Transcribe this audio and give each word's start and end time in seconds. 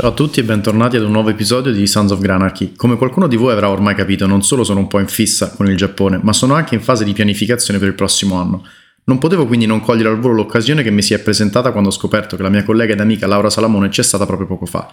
Ciao 0.00 0.12
a 0.12 0.14
tutti 0.14 0.40
e 0.40 0.44
bentornati 0.44 0.96
ad 0.96 1.02
un 1.02 1.10
nuovo 1.10 1.28
episodio 1.28 1.70
di 1.72 1.86
Sons 1.86 2.10
of 2.12 2.20
Granarchy. 2.20 2.72
Come 2.74 2.96
qualcuno 2.96 3.26
di 3.26 3.36
voi 3.36 3.52
avrà 3.52 3.68
ormai 3.68 3.94
capito, 3.94 4.26
non 4.26 4.42
solo 4.42 4.64
sono 4.64 4.80
un 4.80 4.88
po' 4.88 4.98
in 4.98 5.08
fissa 5.08 5.50
con 5.54 5.68
il 5.68 5.76
Giappone, 5.76 6.18
ma 6.22 6.32
sono 6.32 6.54
anche 6.54 6.74
in 6.74 6.80
fase 6.80 7.04
di 7.04 7.12
pianificazione 7.12 7.78
per 7.78 7.88
il 7.88 7.94
prossimo 7.94 8.36
anno. 8.36 8.64
Non 9.04 9.18
potevo 9.18 9.44
quindi 9.46 9.66
non 9.66 9.82
cogliere 9.82 10.08
al 10.08 10.18
volo 10.18 10.36
l'occasione 10.36 10.82
che 10.82 10.90
mi 10.90 11.02
si 11.02 11.12
è 11.12 11.18
presentata 11.18 11.70
quando 11.70 11.90
ho 11.90 11.92
scoperto 11.92 12.34
che 12.34 12.42
la 12.42 12.48
mia 12.48 12.64
collega 12.64 12.94
ed 12.94 13.00
amica 13.00 13.26
Laura 13.26 13.50
Salamone 13.50 13.90
c'è 13.90 14.02
stata 14.02 14.24
proprio 14.24 14.46
poco 14.46 14.64
fa. 14.64 14.90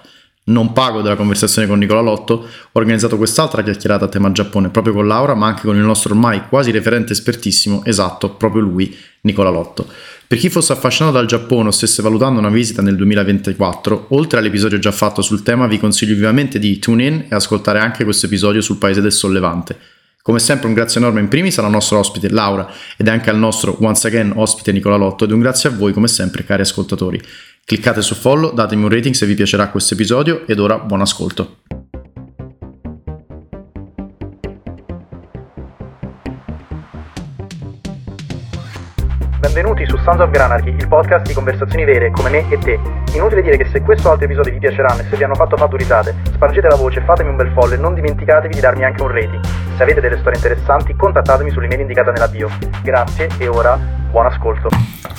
Non 0.49 0.73
pago 0.73 1.01
della 1.01 1.15
conversazione 1.15 1.69
con 1.69 1.79
Nicola 1.79 2.01
Lotto, 2.01 2.33
ho 2.33 2.69
organizzato 2.73 3.15
quest'altra 3.15 3.63
chiacchierata 3.63 4.05
a 4.05 4.07
tema 4.09 4.29
Giappone 4.33 4.67
proprio 4.67 4.93
con 4.93 5.07
Laura, 5.07 5.35
ma 5.35 5.47
anche 5.47 5.61
con 5.61 5.77
il 5.77 5.83
nostro 5.83 6.13
ormai 6.13 6.47
quasi 6.49 6.71
referente 6.71 7.13
espertissimo, 7.13 7.81
esatto, 7.85 8.31
proprio 8.31 8.61
lui, 8.61 8.93
Nicola 9.21 9.51
Lotto. 9.51 9.87
Per 10.27 10.37
chi 10.37 10.49
fosse 10.49 10.73
affascinato 10.73 11.15
dal 11.15 11.25
Giappone 11.25 11.69
o 11.69 11.71
stesse 11.71 12.01
valutando 12.01 12.39
una 12.39 12.49
visita 12.49 12.81
nel 12.81 12.97
2024, 12.97 14.07
oltre 14.09 14.39
all'episodio 14.39 14.77
già 14.77 14.91
fatto 14.91 15.21
sul 15.21 15.41
tema, 15.41 15.67
vi 15.67 15.79
consiglio 15.79 16.15
vivamente 16.15 16.59
di 16.59 16.79
tune 16.79 17.05
in 17.05 17.25
e 17.29 17.33
ascoltare 17.33 17.79
anche 17.79 18.03
questo 18.03 18.25
episodio 18.25 18.59
sul 18.59 18.77
paese 18.77 18.99
del 18.99 19.13
sollevante. 19.13 19.77
Come 20.21 20.39
sempre 20.39 20.67
un 20.67 20.73
grazie 20.73 20.99
enorme 20.99 21.21
in 21.21 21.29
primis 21.29 21.57
alla 21.59 21.69
nostra 21.69 21.97
ospite 21.97 22.29
Laura 22.29 22.69
ed 22.97 23.07
anche 23.07 23.29
al 23.29 23.37
nostro 23.37 23.77
once 23.79 24.05
again 24.05 24.33
ospite 24.35 24.73
Nicola 24.73 24.97
Lotto 24.97 25.23
ed 25.23 25.31
un 25.31 25.39
grazie 25.39 25.69
a 25.69 25.71
voi 25.71 25.93
come 25.93 26.09
sempre 26.09 26.43
cari 26.43 26.63
ascoltatori. 26.63 27.21
Cliccate 27.63 28.01
su 28.01 28.13
follow, 28.13 28.53
datemi 28.53 28.83
un 28.83 28.89
rating 28.89 29.15
se 29.15 29.25
vi 29.25 29.33
piacerà 29.33 29.69
questo 29.69 29.93
episodio 29.93 30.45
ed 30.45 30.59
ora 30.59 30.77
buon 30.77 30.99
ascolto. 30.99 31.59
Benvenuti 39.77 39.95
su 39.95 40.03
Sons 40.03 40.21
of 40.21 40.31
Granarchy, 40.31 40.69
il 40.75 40.87
podcast 40.87 41.27
di 41.27 41.33
conversazioni 41.33 41.85
vere 41.85 42.09
come 42.09 42.31
me 42.31 42.49
e 42.49 42.57
te. 42.57 42.79
Inutile 43.13 43.43
dire 43.43 43.57
che 43.57 43.69
se 43.71 43.81
questo 43.81 44.07
o 44.07 44.11
altri 44.11 44.25
episodi 44.25 44.49
vi 44.49 44.57
piaceranno 44.57 45.01
e 45.01 45.05
se 45.07 45.15
vi 45.15 45.23
hanno 45.23 45.35
fatto 45.35 45.55
faturitate, 45.55 46.15
spargete 46.33 46.67
la 46.67 46.75
voce, 46.75 47.01
fatemi 47.01 47.29
un 47.29 47.35
bel 47.35 47.51
follow 47.51 47.73
e 47.73 47.77
non 47.77 47.93
dimenticatevi 47.93 48.55
di 48.55 48.59
darmi 48.59 48.83
anche 48.83 49.03
un 49.03 49.09
rating. 49.09 49.39
Se 49.75 49.83
avete 49.83 50.01
delle 50.01 50.17
storie 50.17 50.37
interessanti, 50.37 50.95
contattatemi 50.95 51.51
sull'email 51.51 51.81
indicata 51.81 52.11
nella 52.11 52.27
bio. 52.27 52.49
Grazie 52.81 53.29
e 53.37 53.47
ora 53.47 53.77
buon 53.77 54.25
ascolto. 54.25 54.69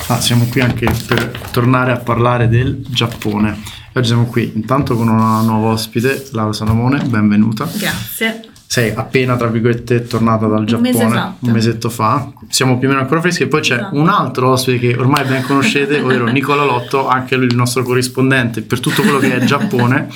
Ah, 0.09 0.21
siamo 0.21 0.45
qui 0.51 0.61
anche 0.61 0.87
per 1.07 1.31
tornare 1.53 1.93
a 1.93 1.99
parlare 1.99 2.49
del 2.49 2.85
Giappone. 2.85 3.57
Oggi 3.95 4.09
siamo 4.09 4.25
qui 4.25 4.51
intanto 4.57 4.97
con 4.97 5.09
una 5.09 5.41
nuova 5.41 5.69
ospite, 5.69 6.31
Laura 6.33 6.53
Salamone, 6.53 7.05
benvenuta. 7.05 7.65
Grazie 7.65 8.48
sei 8.71 8.93
appena, 8.95 9.35
tra 9.37 9.47
virgolette, 9.47 10.07
tornata 10.07 10.47
dal 10.47 10.67
Giappone 10.67 10.91
un, 10.91 11.07
esatto. 11.07 11.47
un 11.47 11.53
mesetto 11.53 11.89
fa. 11.89 12.31
Siamo 12.51 12.77
più 12.77 12.87
o 12.87 12.91
meno 12.91 13.01
ancora 13.01 13.23
freschi. 13.23 13.45
E 13.45 13.47
poi 13.47 13.63
c'è 13.63 13.77
esatto. 13.77 13.97
un 13.97 14.09
altro 14.09 14.51
ospite 14.51 14.79
che 14.79 14.95
ormai 14.95 15.25
ben 15.25 15.43
conoscete, 15.43 16.01
ovvero 16.05 16.27
Nicola 16.27 16.65
Lotto, 16.65 17.09
anche 17.09 17.37
lui 17.37 17.47
il 17.47 17.57
nostro 17.57 17.83
corrispondente 17.83 18.61
per 18.61 18.81
tutto 18.81 19.01
quello 19.01 19.17
che 19.21 19.35
è 19.35 19.43
Giappone. 19.43 20.09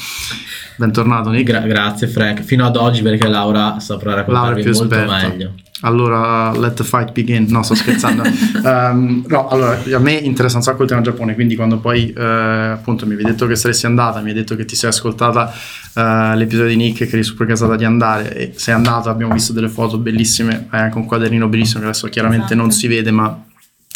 Bentornato 0.76 1.30
Nick. 1.30 1.44
Gra- 1.44 1.60
grazie 1.60 2.08
Frank, 2.08 2.42
fino 2.42 2.66
ad 2.66 2.76
oggi 2.76 3.00
perché 3.00 3.26
Laura 3.26 3.80
saprà 3.80 4.12
raccontarvi 4.12 4.62
molto 4.64 4.82
esperta. 4.82 5.16
meglio. 5.28 5.54
Allora, 5.84 6.56
let 6.56 6.74
the 6.74 6.84
fight 6.84 7.12
begin. 7.12 7.46
No, 7.48 7.62
sto 7.62 7.74
scherzando. 7.74 8.22
um, 8.64 9.24
no, 9.28 9.48
allora, 9.48 9.80
a 9.92 9.98
me 9.98 10.12
interessa 10.12 10.56
un 10.56 10.62
sacco 10.62 10.82
il 10.82 10.88
tema 10.88 11.00
Giappone, 11.00 11.34
quindi 11.34 11.56
quando 11.56 11.78
poi 11.78 12.12
eh, 12.12 12.22
appunto 12.22 13.06
mi 13.06 13.14
avevi 13.14 13.30
detto 13.30 13.46
che 13.46 13.56
saresti 13.56 13.86
andata, 13.86 14.20
mi 14.20 14.28
hai 14.28 14.34
detto 14.34 14.54
che 14.54 14.64
ti 14.64 14.76
sei 14.76 14.90
ascoltata 14.90 15.52
eh, 15.94 16.36
l'episodio 16.36 16.68
di 16.68 16.76
Nick 16.76 17.06
che 17.06 17.12
eri 17.12 17.24
super 17.24 17.46
casata 17.46 17.76
di 17.76 17.84
andare 17.84 18.34
e 18.34 18.52
sei 18.54 18.74
andata, 18.74 19.10
abbiamo 19.10 19.32
visto 19.32 19.52
delle 19.52 19.68
foto 19.68 19.98
bellissime, 19.98 20.66
hai 20.70 20.82
anche 20.82 20.98
un 20.98 21.06
quadernino 21.06 21.48
bellissimo 21.48 21.80
che 21.80 21.86
adesso 21.86 22.08
chiaramente 22.08 22.46
esatto. 22.46 22.60
non 22.60 22.70
si 22.70 22.86
vede, 22.86 23.10
ma 23.10 23.44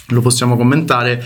lo 0.08 0.20
possiamo 0.20 0.56
commentare 0.56 1.22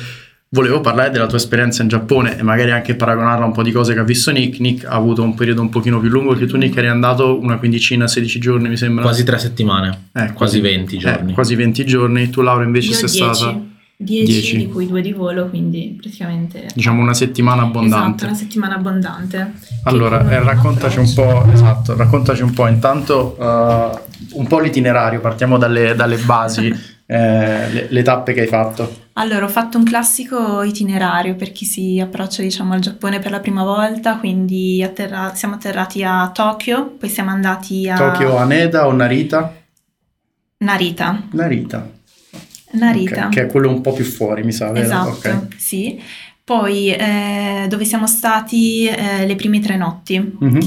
volevo 0.53 0.81
parlare 0.81 1.11
della 1.11 1.27
tua 1.27 1.39
esperienza 1.39 1.83
in 1.83 1.89
Giappone 1.89 2.37
e 2.37 2.43
magari 2.43 2.73
anche 2.73 2.97
paragonarla 2.97 3.45
a 3.45 3.47
un 3.47 3.53
po' 3.53 3.62
di 3.62 3.70
cose 3.70 3.95
che 3.95 4.01
ha 4.01 4.05
visto 4.05 4.33
Nick. 4.33 4.59
Nick 4.59 4.84
ha 4.84 4.91
avuto 4.91 5.23
un 5.23 5.34
periodo 5.34 5.61
un 5.61 5.69
pochino 5.69 6.01
più 6.01 6.09
lungo 6.09 6.34
che 6.34 6.47
tu 6.47 6.56
Nick 6.56 6.77
eri 6.77 6.89
andato 6.89 7.39
una 7.39 7.56
quindicina, 7.56 8.09
16 8.09 8.41
giorni 8.41 8.69
mi 8.69 8.77
sembra. 8.77 9.05
Quasi 9.05 9.23
tre 9.23 9.39
settimane, 9.39 10.06
eh, 10.12 10.33
quasi, 10.33 10.34
quasi 10.34 10.61
20 10.61 10.98
giorni. 10.98 11.31
Eh, 11.31 11.34
quasi 11.34 11.55
20 11.55 11.87
giorni, 11.87 12.31
tu 12.31 12.41
Laura 12.43 12.65
invece 12.65 12.91
Io 12.91 12.94
sei 12.94 13.21
10. 13.21 13.34
stata... 13.34 13.69
10, 14.03 14.56
di 14.56 14.66
cui 14.69 14.87
due 14.87 15.03
di 15.03 15.12
volo, 15.12 15.50
quindi 15.50 15.94
praticamente... 16.00 16.69
Diciamo 16.75 17.03
una 17.03 17.12
settimana 17.12 17.62
abbondante. 17.62 18.25
Esatto, 18.25 18.25
una 18.25 18.34
settimana 18.34 18.75
abbondante. 18.77 19.53
Allora, 19.84 20.27
eh, 20.31 20.43
raccontaci 20.43 20.99
un 20.99 21.12
po', 21.12 21.44
esatto, 21.53 21.94
raccontaci 21.94 22.41
un 22.41 22.55
po' 22.55 22.67
intanto 22.67 23.37
uh, 23.38 24.38
un 24.38 24.47
po' 24.47 24.59
l'itinerario, 24.59 25.21
partiamo 25.21 25.59
dalle, 25.59 25.94
dalle 25.94 26.17
basi, 26.17 26.69
eh, 27.05 27.71
le, 27.71 27.87
le 27.91 28.03
tappe 28.03 28.32
che 28.32 28.41
hai 28.41 28.47
fatto. 28.47 29.09
Allora, 29.20 29.44
ho 29.44 29.48
fatto 29.48 29.76
un 29.76 29.84
classico 29.84 30.62
itinerario 30.62 31.34
per 31.34 31.53
chi 31.53 31.66
si 31.66 32.00
approccia, 32.00 32.41
diciamo, 32.41 32.72
al 32.72 32.81
Giappone 32.81 33.19
per 33.19 33.31
la 33.31 33.41
prima 33.41 33.62
volta, 33.64 34.16
quindi 34.16 34.82
atterra- 34.82 35.34
siamo 35.34 35.56
atterrati 35.56 36.03
a 36.03 36.31
Tokyo, 36.32 36.86
poi 36.98 37.10
siamo 37.10 37.28
andati 37.28 37.86
a... 37.86 37.97
Tokyo, 37.97 38.38
Haneda 38.38 38.86
o 38.86 38.92
Narita? 38.92 39.54
Narita. 40.56 41.22
Narita. 41.32 41.91
Narita. 42.70 43.14
Okay, 43.26 43.28
che 43.28 43.42
è 43.42 43.47
quello 43.47 43.69
un 43.69 43.82
po' 43.82 43.92
più 43.92 44.04
fuori, 44.04 44.42
mi 44.42 44.53
sa, 44.53 44.70
vero? 44.70 44.86
Esatto, 44.86 45.10
okay. 45.10 45.48
sì. 45.54 46.02
Poi 46.42 46.91
eh, 46.91 47.66
dove 47.69 47.84
siamo 47.84 48.06
stati 48.06 48.87
eh, 48.87 49.26
le 49.26 49.37
prime 49.37 49.60
tre 49.60 49.76
notti. 49.76 50.19
Mm-hmm. 50.42 50.60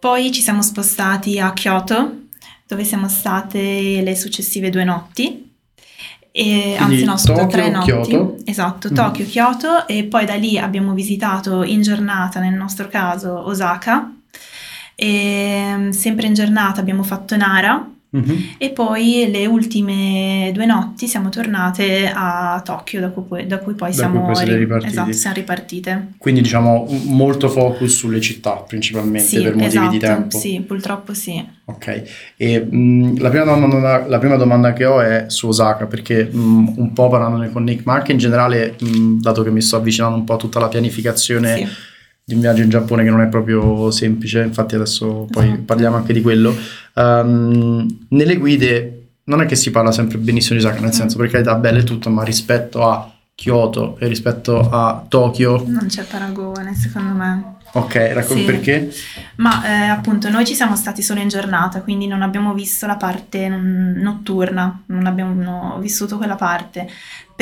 Poi 0.00 0.32
ci 0.32 0.42
siamo 0.42 0.62
spostati 0.62 1.38
a 1.38 1.52
Kyoto, 1.52 2.22
dove 2.66 2.82
siamo 2.82 3.06
state 3.06 4.02
le 4.02 4.16
successive 4.16 4.70
due 4.70 4.82
notti. 4.82 5.50
E, 6.32 6.76
anzi 6.78 7.04
no, 7.04 7.16
sono 7.18 7.46
tre 7.46 7.68
notti. 7.68 7.90
Kyoto. 7.90 8.36
Esatto, 8.44 8.88
mm. 8.90 8.94
Tokyo, 8.94 9.24
mm. 9.24 9.28
Kyoto 9.28 9.86
e 9.86 10.04
poi 10.04 10.24
da 10.24 10.34
lì 10.34 10.58
abbiamo 10.58 10.94
visitato 10.94 11.62
in 11.62 11.82
giornata, 11.82 12.40
nel 12.40 12.54
nostro 12.54 12.88
caso, 12.88 13.46
Osaka. 13.46 14.12
E, 14.94 15.88
sempre 15.90 16.26
in 16.26 16.34
giornata 16.34 16.80
abbiamo 16.80 17.02
fatto 17.02 17.36
Nara 17.36 17.86
Mm-hmm. 18.14 18.36
E 18.58 18.70
poi 18.70 19.28
le 19.30 19.46
ultime 19.46 20.50
due 20.52 20.66
notti 20.66 21.08
siamo 21.08 21.30
tornate 21.30 22.12
a 22.14 22.60
Tokyo, 22.62 23.00
da 23.00 23.08
cui, 23.08 23.46
da 23.46 23.58
cui 23.58 23.72
poi 23.72 23.88
da 23.88 23.96
siamo, 23.96 24.30
cui 24.30 24.44
ri- 24.44 24.68
esatto, 24.84 25.12
siamo, 25.12 25.36
ripartite. 25.36 26.08
Quindi 26.18 26.42
diciamo 26.42 26.86
molto 27.04 27.48
focus 27.48 27.96
sulle 27.96 28.20
città 28.20 28.52
principalmente 28.66 29.26
sì, 29.26 29.42
per 29.42 29.54
motivi 29.54 29.66
esatto, 29.66 29.90
di 29.90 29.98
tempo. 29.98 30.38
Sì, 30.38 30.60
purtroppo 30.60 31.14
sì. 31.14 31.42
Ok, 31.64 32.02
e 32.36 32.60
mh, 32.60 33.18
la, 33.18 33.30
prima 33.30 33.44
domanda, 33.44 34.06
la, 34.06 34.18
prima 34.18 34.36
domanda, 34.36 34.72
che 34.74 34.84
ho 34.84 35.00
è 35.00 35.24
su 35.28 35.48
Osaka, 35.48 35.86
perché 35.86 36.24
mh, 36.24 36.74
un 36.76 36.92
po' 36.92 37.08
parlandone 37.08 37.50
con 37.50 37.64
Nick, 37.64 37.86
ma 37.86 37.94
anche 37.94 38.12
in 38.12 38.18
generale, 38.18 38.76
mh, 38.78 39.20
dato 39.20 39.42
che 39.42 39.50
mi 39.50 39.62
sto 39.62 39.76
avvicinando 39.76 40.16
un 40.16 40.24
po' 40.24 40.34
a 40.34 40.36
tutta 40.36 40.60
la 40.60 40.68
pianificazione... 40.68 41.56
Sì 41.56 41.90
di 42.24 42.34
un 42.34 42.40
viaggio 42.40 42.62
in 42.62 42.70
Giappone 42.70 43.02
che 43.02 43.10
non 43.10 43.20
è 43.20 43.26
proprio 43.26 43.90
semplice, 43.90 44.42
infatti 44.42 44.74
adesso 44.74 45.26
poi 45.30 45.46
esatto. 45.46 45.62
parliamo 45.62 45.96
anche 45.96 46.12
di 46.12 46.20
quello. 46.20 46.54
Um, 46.94 48.06
nelle 48.10 48.36
guide 48.36 49.06
non 49.24 49.40
è 49.40 49.46
che 49.46 49.56
si 49.56 49.70
parla 49.70 49.92
sempre 49.92 50.18
benissimo 50.18 50.58
di 50.58 50.64
Osaka, 50.64 50.80
nel 50.80 50.92
senso 50.92 51.16
per 51.16 51.30
carità 51.30 51.54
bello 51.56 51.78
e 51.78 51.84
tutto, 51.84 52.10
ma 52.10 52.22
rispetto 52.22 52.88
a 52.88 53.12
Kyoto 53.34 53.96
e 53.98 54.06
rispetto 54.06 54.68
a 54.70 55.04
Tokyo... 55.08 55.64
Non 55.66 55.86
c'è 55.86 56.04
paragone 56.04 56.74
secondo 56.74 57.14
me. 57.14 57.56
Ok, 57.74 57.94
racconti 58.12 58.42
sì. 58.42 58.46
perché? 58.46 58.92
Ma 59.36 59.64
eh, 59.64 59.88
appunto 59.88 60.28
noi 60.28 60.44
ci 60.44 60.54
siamo 60.54 60.76
stati 60.76 61.00
solo 61.00 61.20
in 61.20 61.28
giornata, 61.28 61.80
quindi 61.80 62.06
non 62.06 62.20
abbiamo 62.20 62.52
visto 62.52 62.86
la 62.86 62.96
parte 62.96 63.48
notturna, 63.48 64.82
non 64.86 65.06
abbiamo 65.06 65.78
vissuto 65.80 66.18
quella 66.18 66.36
parte, 66.36 66.86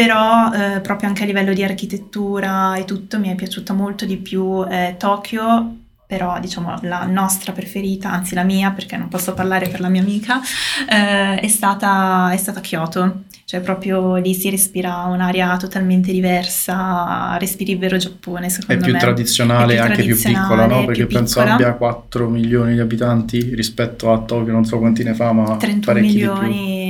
però 0.00 0.50
eh, 0.52 0.80
proprio 0.80 1.08
anche 1.10 1.24
a 1.24 1.26
livello 1.26 1.52
di 1.52 1.62
architettura 1.62 2.74
e 2.76 2.86
tutto 2.86 3.18
mi 3.18 3.28
è 3.28 3.34
piaciuta 3.34 3.74
molto 3.74 4.06
di 4.06 4.16
più 4.16 4.64
eh, 4.66 4.94
Tokyo 4.98 5.74
però 6.06 6.40
diciamo 6.40 6.76
la 6.82 7.04
nostra 7.04 7.52
preferita, 7.52 8.10
anzi 8.10 8.34
la 8.34 8.42
mia 8.42 8.72
perché 8.72 8.96
non 8.96 9.06
posso 9.06 9.32
parlare 9.32 9.68
per 9.68 9.78
la 9.78 9.88
mia 9.88 10.00
amica, 10.00 10.40
eh, 10.88 11.38
è, 11.38 11.46
stata, 11.46 12.32
è 12.32 12.36
stata 12.36 12.58
Kyoto, 12.58 13.26
cioè 13.44 13.60
proprio 13.60 14.16
lì 14.16 14.34
si 14.34 14.50
respira 14.50 15.04
un'aria 15.04 15.56
totalmente 15.56 16.10
diversa, 16.10 17.36
respiri 17.38 17.70
il 17.70 17.78
vero 17.78 17.96
Giappone 17.96 18.50
secondo 18.50 18.74
me. 18.74 18.80
È 18.80 18.82
più 18.82 18.92
me. 18.92 18.98
tradizionale 18.98 19.74
e 19.74 19.78
anche 19.78 20.02
più 20.02 20.20
piccola, 20.20 20.66
no? 20.66 20.84
Perché 20.84 21.06
penso 21.06 21.38
piccola. 21.38 21.54
abbia 21.54 21.72
4 21.74 22.28
milioni 22.28 22.72
di 22.74 22.80
abitanti 22.80 23.54
rispetto 23.54 24.12
a 24.12 24.18
Tokyo, 24.18 24.50
non 24.50 24.64
so 24.64 24.80
quanti 24.80 25.04
ne 25.04 25.14
fa, 25.14 25.30
ma 25.30 25.58
31 25.58 26.00
milioni 26.00 26.89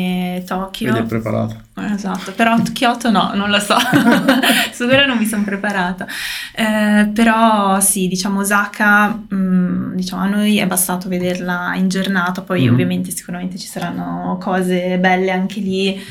Tokyo. 0.50 0.92
Vedi 0.92 1.04
è 1.04 1.08
preparata. 1.08 1.62
Esatto, 1.92 2.32
però 2.32 2.60
Kyoto 2.72 3.08
no, 3.10 3.30
non 3.34 3.50
lo 3.50 3.60
so, 3.60 3.76
su 4.74 4.86
quello 4.86 5.06
non 5.06 5.16
mi 5.16 5.26
sono 5.26 5.44
preparata. 5.44 6.08
Eh, 6.52 7.08
però 7.14 7.78
sì, 7.78 8.08
diciamo 8.08 8.40
Osaka, 8.40 9.06
mh, 9.28 9.36
mm, 9.36 9.94
diciamo 9.94 10.22
a 10.22 10.26
noi 10.26 10.58
è 10.58 10.66
bastato 10.66 11.08
vederla 11.08 11.74
in 11.76 11.88
giornata, 11.88 12.42
poi 12.42 12.68
mm. 12.68 12.72
ovviamente 12.72 13.12
sicuramente 13.12 13.58
ci 13.58 13.68
saranno 13.68 14.38
cose 14.40 14.98
belle 14.98 15.30
anche 15.30 15.60
lì 15.60 16.02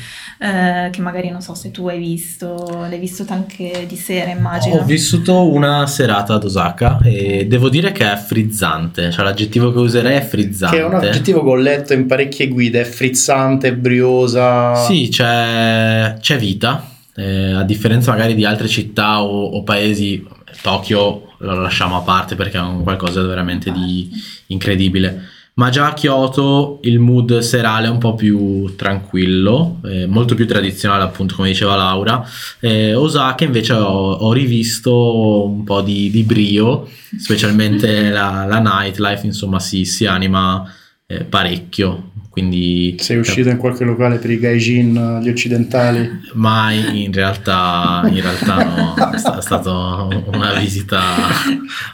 eh, 0.42 0.88
che 0.90 1.02
magari 1.02 1.28
non 1.28 1.42
so 1.42 1.54
se 1.54 1.70
tu 1.70 1.86
hai 1.86 1.98
visto, 1.98 2.86
l'hai 2.88 2.98
visto 2.98 3.26
anche 3.28 3.84
di 3.86 3.96
sera 3.96 4.30
immagino. 4.30 4.76
Ho 4.76 4.84
vissuto 4.84 5.52
una 5.52 5.86
serata 5.86 6.32
ad 6.32 6.44
Osaka 6.44 6.98
e 7.02 7.46
devo 7.46 7.68
dire 7.68 7.92
che 7.92 8.10
è 8.10 8.16
frizzante, 8.16 9.10
cioè 9.10 9.22
l'aggettivo 9.22 9.70
che 9.70 9.78
userei 9.80 10.16
è 10.16 10.22
frizzante. 10.22 10.76
Che 10.76 10.82
è 10.82 10.86
un 10.86 10.94
aggettivo 10.94 11.42
che 11.42 11.48
ho 11.50 11.56
letto 11.56 11.92
in 11.92 12.06
parecchie 12.06 12.48
guide, 12.48 12.80
è 12.80 12.84
frizzante, 12.84 13.74
briosa. 13.74 14.76
Sì, 14.76 15.08
c'è, 15.10 16.16
c'è 16.18 16.38
vita, 16.38 16.88
eh, 17.16 17.52
a 17.52 17.62
differenza 17.62 18.10
magari 18.10 18.34
di 18.34 18.46
altre 18.46 18.66
città 18.66 19.22
o, 19.22 19.44
o 19.44 19.62
paesi 19.62 20.26
Tokyo 20.62 21.34
lo 21.36 21.60
lasciamo 21.60 21.96
a 21.96 22.00
parte 22.00 22.34
perché 22.34 22.56
è 22.56 22.62
un 22.62 22.82
qualcosa 22.82 23.20
veramente 23.22 23.70
di 23.70 24.08
incredibile. 24.46 25.20
Ma 25.54 25.68
già 25.68 25.88
a 25.88 25.92
Kyoto 25.92 26.78
il 26.82 26.98
mood 26.98 27.38
serale 27.40 27.86
è 27.86 27.90
un 27.90 27.98
po' 27.98 28.14
più 28.14 28.74
tranquillo, 28.76 29.80
eh, 29.84 30.06
molto 30.06 30.34
più 30.34 30.46
tradizionale 30.46 31.02
appunto 31.02 31.34
come 31.34 31.48
diceva 31.48 31.76
Laura. 31.76 32.24
Eh, 32.60 32.94
Osaka 32.94 33.44
invece 33.44 33.74
ho, 33.74 34.12
ho, 34.12 34.32
rivisto 34.32 35.46
un 35.46 35.64
po' 35.64 35.82
di, 35.82 36.10
di 36.10 36.22
brio, 36.22 36.88
specialmente 37.18 38.08
la, 38.10 38.46
la, 38.48 38.58
nightlife, 38.58 39.26
insomma 39.26 39.60
si, 39.60 39.84
si 39.84 40.06
anima 40.06 40.64
eh, 41.06 41.24
parecchio. 41.24 42.12
Quindi, 42.30 42.94
Sei 43.00 43.18
uscito 43.18 43.48
in 43.48 43.56
qualche 43.56 43.82
locale 43.82 44.18
per 44.18 44.30
i 44.30 44.38
gaijin, 44.38 45.18
gli 45.20 45.28
occidentali? 45.28 46.08
Mai, 46.34 47.02
in 47.02 47.12
realtà, 47.12 48.02
in 48.06 48.20
realtà 48.20 48.64
no, 48.64 48.94
è, 49.12 49.18
sta, 49.18 49.40
stata 49.40 49.70
una 49.72 50.54
visita 50.54 51.00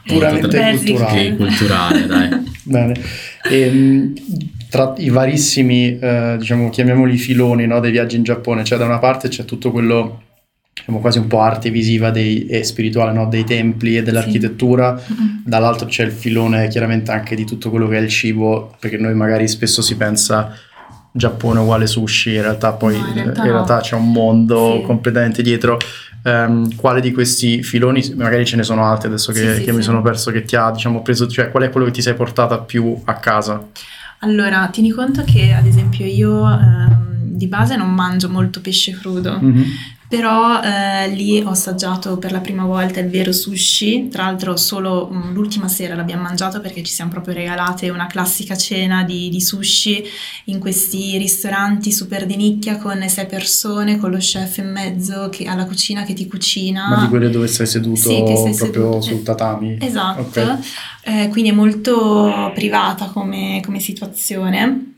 puramente 0.06 0.76
culturale. 0.76 1.37
culturale 1.37 2.06
dai. 2.06 2.29
Bene, 2.64 2.94
e, 3.50 3.60
ehm, 3.60 4.12
tra 4.69 4.94
i 4.98 5.08
varissimi, 5.08 5.98
eh, 5.98 6.37
diciamo, 6.38 6.70
chiamiamoli 6.70 7.16
filoni 7.16 7.66
no, 7.66 7.81
dei 7.81 7.90
viaggi 7.90 8.16
in 8.16 8.22
Giappone, 8.22 8.64
cioè 8.64 8.78
da 8.78 8.84
una 8.84 8.98
parte 8.98 9.28
c'è 9.28 9.44
tutto 9.44 9.70
quello 9.70 10.22
diciamo 10.76 10.98
quasi 11.00 11.19
un 11.19 11.26
po' 11.26 11.40
arte 11.40 11.70
visiva 11.70 12.10
dei, 12.10 12.46
e 12.46 12.62
spirituale 12.62 13.12
no? 13.12 13.26
dei 13.26 13.44
templi 13.44 13.96
e 13.96 14.02
dell'architettura, 14.02 14.98
sì. 14.98 15.14
dall'altro 15.44 15.87
c'è 15.87 16.04
il 16.04 16.12
filone 16.12 16.69
chiaramente 16.69 17.10
anche 17.10 17.34
di 17.34 17.46
tutto 17.46 17.70
quello 17.70 17.88
che 17.88 17.96
è 17.96 18.00
il 18.00 18.08
cibo, 18.08 18.76
perché 18.78 18.98
noi 18.98 19.14
magari 19.14 19.48
spesso 19.48 19.81
si 19.81 19.96
pensa 19.96 20.52
Giappone 21.16 21.60
uguale 21.60 21.86
sushi, 21.86 22.34
in 22.34 22.42
realtà 22.42 22.72
poi 22.72 22.98
no, 22.98 23.06
in, 23.08 23.14
realtà 23.14 23.44
in 23.44 23.50
realtà, 23.50 23.80
c'è 23.80 23.94
un 23.96 24.12
mondo 24.12 24.76
sì. 24.78 24.86
completamente 24.86 25.42
dietro. 25.42 25.78
Um, 26.22 26.74
quale 26.74 27.00
di 27.00 27.12
questi 27.12 27.62
filoni, 27.62 28.14
magari 28.16 28.44
ce 28.44 28.56
ne 28.56 28.64
sono 28.64 28.84
altri 28.84 29.08
adesso 29.08 29.30
che, 29.32 29.54
sì, 29.54 29.62
che 29.62 29.72
mi 29.72 29.82
sono 29.82 30.02
perso, 30.02 30.32
che 30.32 30.42
ti 30.42 30.56
ha 30.56 30.70
diciamo 30.72 31.00
preso, 31.00 31.28
cioè 31.28 31.50
qual 31.50 31.62
è 31.62 31.70
quello 31.70 31.86
che 31.86 31.92
ti 31.92 32.02
sei 32.02 32.14
portata 32.14 32.58
più 32.58 33.00
a 33.04 33.14
casa? 33.14 33.64
Allora, 34.20 34.68
tieni 34.72 34.90
conto 34.90 35.22
che 35.24 35.52
ad 35.52 35.66
esempio 35.66 36.04
io... 36.04 36.42
Um, 36.42 37.06
di 37.36 37.48
base 37.48 37.76
non 37.76 37.92
mangio 37.92 38.30
molto 38.30 38.60
pesce 38.60 38.92
crudo, 38.92 39.38
mm-hmm. 39.38 39.62
Però 40.08 40.61
eh, 40.62 41.08
lì 41.08 41.41
ho 41.41 41.50
assaggiato 41.50 42.17
per 42.17 42.31
la 42.31 42.38
prima 42.38 42.64
volta 42.64 43.00
il 43.00 43.11
vero 43.11 43.32
sushi, 43.32 44.08
tra 44.08 44.25
l'altro 44.25 44.56
solo 44.56 45.08
um, 45.11 45.32
l'ultima 45.32 45.67
sera 45.67 45.97
l'abbiamo 45.97 46.23
mangiato 46.23 46.61
perché 46.61 46.85
ci 46.85 46.93
siamo 46.93 47.11
proprio 47.11 47.35
regalate 47.35 47.88
una 47.88 48.06
classica 48.06 48.56
cena 48.56 49.03
di, 49.03 49.29
di, 49.29 49.41
sushi 49.41 50.05
in 50.44 50.61
questi 50.61 51.19
ristoranti 51.19 51.91
super 51.91 52.25
di 52.25 52.37
nicchia 52.37 52.79
con 52.79 53.03
sei 53.08 53.26
persone, 53.26 53.99
con 53.99 54.11
lo 54.11 54.19
chef 54.19 54.58
in 54.58 54.70
mezzo 54.70 55.29
che, 55.29 55.47
alla 55.47 55.67
cucina 55.67 56.05
che 56.05 56.14
ti 56.14 56.29
cucina. 56.29 56.88
Ma 56.88 57.00
di 57.00 57.08
quelle 57.08 57.29
dove 57.29 57.49
sei 57.49 57.67
seduto 57.67 57.97
sì, 57.97 58.23
sei 58.25 58.55
proprio 58.55 58.93
seduto. 58.93 59.00
sul 59.00 59.23
tatami? 59.23 59.79
Esatto, 59.81 60.20
okay. 60.20 60.58
eh, 61.03 61.29
quindi 61.31 61.50
è 61.50 61.55
molto 61.55 62.53
privata 62.55 63.06
come, 63.06 63.61
come 63.64 63.81
situazione 63.81 64.94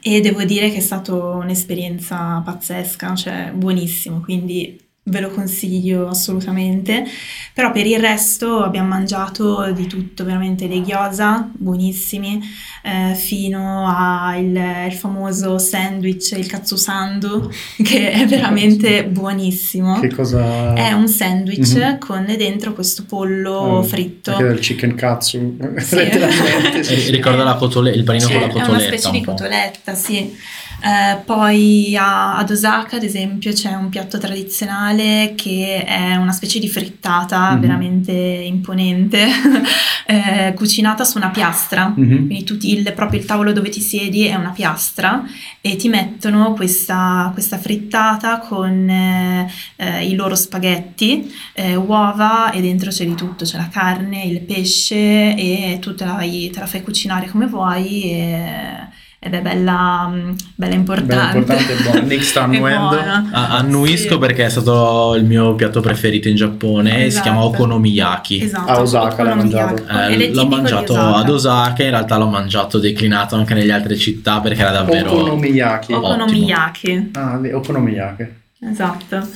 e 0.00 0.20
devo 0.20 0.44
dire 0.44 0.70
che 0.70 0.76
è 0.76 0.80
stata 0.80 1.14
un'esperienza 1.14 2.40
pazzesca, 2.44 3.14
cioè 3.14 3.52
buonissimo, 3.54 4.20
quindi 4.20 4.78
ve 5.10 5.20
lo 5.20 5.28
consiglio 5.30 6.08
assolutamente. 6.08 7.04
Però 7.52 7.72
per 7.72 7.86
il 7.86 7.98
resto 7.98 8.62
abbiamo 8.62 8.88
mangiato 8.88 9.70
di 9.72 9.86
tutto, 9.86 10.24
veramente 10.24 10.68
dei 10.68 10.82
gyoza 10.82 11.50
buonissimi, 11.52 12.40
eh, 12.82 13.14
fino 13.14 13.86
al 13.86 14.90
famoso 14.92 15.58
sandwich, 15.58 16.32
il 16.32 16.46
katsusandu, 16.46 17.50
che 17.82 18.12
è 18.12 18.26
veramente 18.26 19.04
buonissimo. 19.04 20.00
Che 20.00 20.14
cosa? 20.14 20.74
È 20.74 20.92
un 20.92 21.08
sandwich 21.08 21.76
mm-hmm. 21.76 21.98
con 21.98 22.24
dentro 22.38 22.72
questo 22.72 23.04
pollo 23.06 23.52
oh, 23.52 23.82
fritto. 23.82 24.36
Che 24.36 24.46
è 24.46 24.50
il 24.50 24.60
chicken 24.60 24.94
katsu, 24.94 25.58
sì. 25.76 26.08
sì. 26.82 27.10
Ricorda 27.10 27.42
la 27.42 27.56
cotoletta, 27.56 27.98
il 27.98 28.04
panino 28.04 28.26
sì, 28.26 28.32
con 28.32 28.40
la 28.40 28.46
cotoletta. 28.46 28.72
È 28.72 28.76
una 28.76 28.80
specie 28.80 29.10
di 29.10 29.24
cotoletta, 29.24 29.94
sì. 29.94 30.36
Eh, 30.82 31.18
poi 31.24 31.94
a, 31.96 32.36
ad 32.36 32.50
Osaka, 32.50 32.96
ad 32.96 33.02
esempio, 33.02 33.52
c'è 33.52 33.74
un 33.74 33.90
piatto 33.90 34.18
tradizionale 34.18 35.34
che 35.36 35.84
è 35.84 36.16
una 36.16 36.32
specie 36.32 36.58
di 36.58 36.68
frittata 36.68 37.50
mm-hmm. 37.50 37.60
veramente 37.60 38.12
imponente, 38.12 39.26
eh, 40.06 40.54
cucinata 40.54 41.04
su 41.04 41.18
una 41.18 41.28
piastra. 41.28 41.94
Mm-hmm. 41.98 42.26
Quindi 42.26 42.44
tu 42.44 42.56
ti, 42.56 42.78
il, 42.78 42.92
proprio 42.94 43.20
il 43.20 43.26
tavolo 43.26 43.52
dove 43.52 43.68
ti 43.68 43.80
siedi 43.80 44.24
è 44.24 44.34
una 44.34 44.50
piastra 44.50 45.22
e 45.60 45.76
ti 45.76 45.88
mettono 45.88 46.54
questa, 46.54 47.30
questa 47.34 47.58
frittata 47.58 48.38
con 48.38 48.88
eh, 48.88 49.50
eh 49.76 50.06
i 50.06 50.14
loro 50.14 50.34
spaghetti, 50.34 51.30
eh, 51.52 51.74
uova 51.74 52.50
e 52.52 52.60
dentro 52.62 52.90
c'è 52.90 53.04
di 53.04 53.14
tutto, 53.14 53.44
c'è 53.44 53.58
la 53.58 53.68
carne, 53.68 54.24
il 54.24 54.40
pesce 54.40 55.34
e 55.36 55.78
tu 55.80 55.94
te 55.94 56.04
la, 56.06 56.16
te 56.18 56.58
la 56.58 56.66
fai 56.66 56.82
cucinare 56.82 57.28
come 57.28 57.46
vuoi. 57.46 58.02
E, 58.04 58.89
ed 59.22 59.34
è 59.34 59.42
bella, 59.42 60.08
mm, 60.10 60.30
bella 60.54 60.74
importante. 60.74 61.40
Bella 61.40 61.60
importante 61.60 61.82
buona. 61.82 62.00
Nick 62.08 62.24
sta 62.24 62.44
annuendo. 62.44 62.98
Ah, 63.32 63.58
annuisco 63.58 64.14
sì. 64.14 64.18
perché 64.18 64.46
è 64.46 64.48
stato 64.48 65.14
il 65.14 65.26
mio 65.26 65.54
piatto 65.54 65.82
preferito 65.82 66.28
in 66.28 66.36
Giappone, 66.36 67.04
esatto. 67.04 67.10
si 67.10 67.20
chiama 67.20 67.44
Okonomiyaki. 67.44 68.42
Esatto. 68.42 68.70
A 68.70 68.80
Osaka 68.80 69.22
l'hai 69.22 69.36
mangiato? 69.36 69.84
Eh, 69.86 70.32
l'ho 70.32 70.46
mangiato 70.46 70.98
ad 70.98 71.28
Osaka, 71.28 71.82
in 71.82 71.90
realtà 71.90 72.16
l'ho 72.16 72.28
mangiato 72.28 72.78
declinato 72.78 73.36
anche 73.36 73.52
nelle 73.52 73.72
altre 73.72 73.94
città 73.96 74.40
perché 74.40 74.62
era 74.62 74.70
davvero 74.70 75.12
Okonomiyaki. 75.12 75.92
Okonomiyaki. 75.92 77.10
Ah, 77.12 77.38
Okonomiyaki. 77.52 78.26
Esatto. 78.70 79.28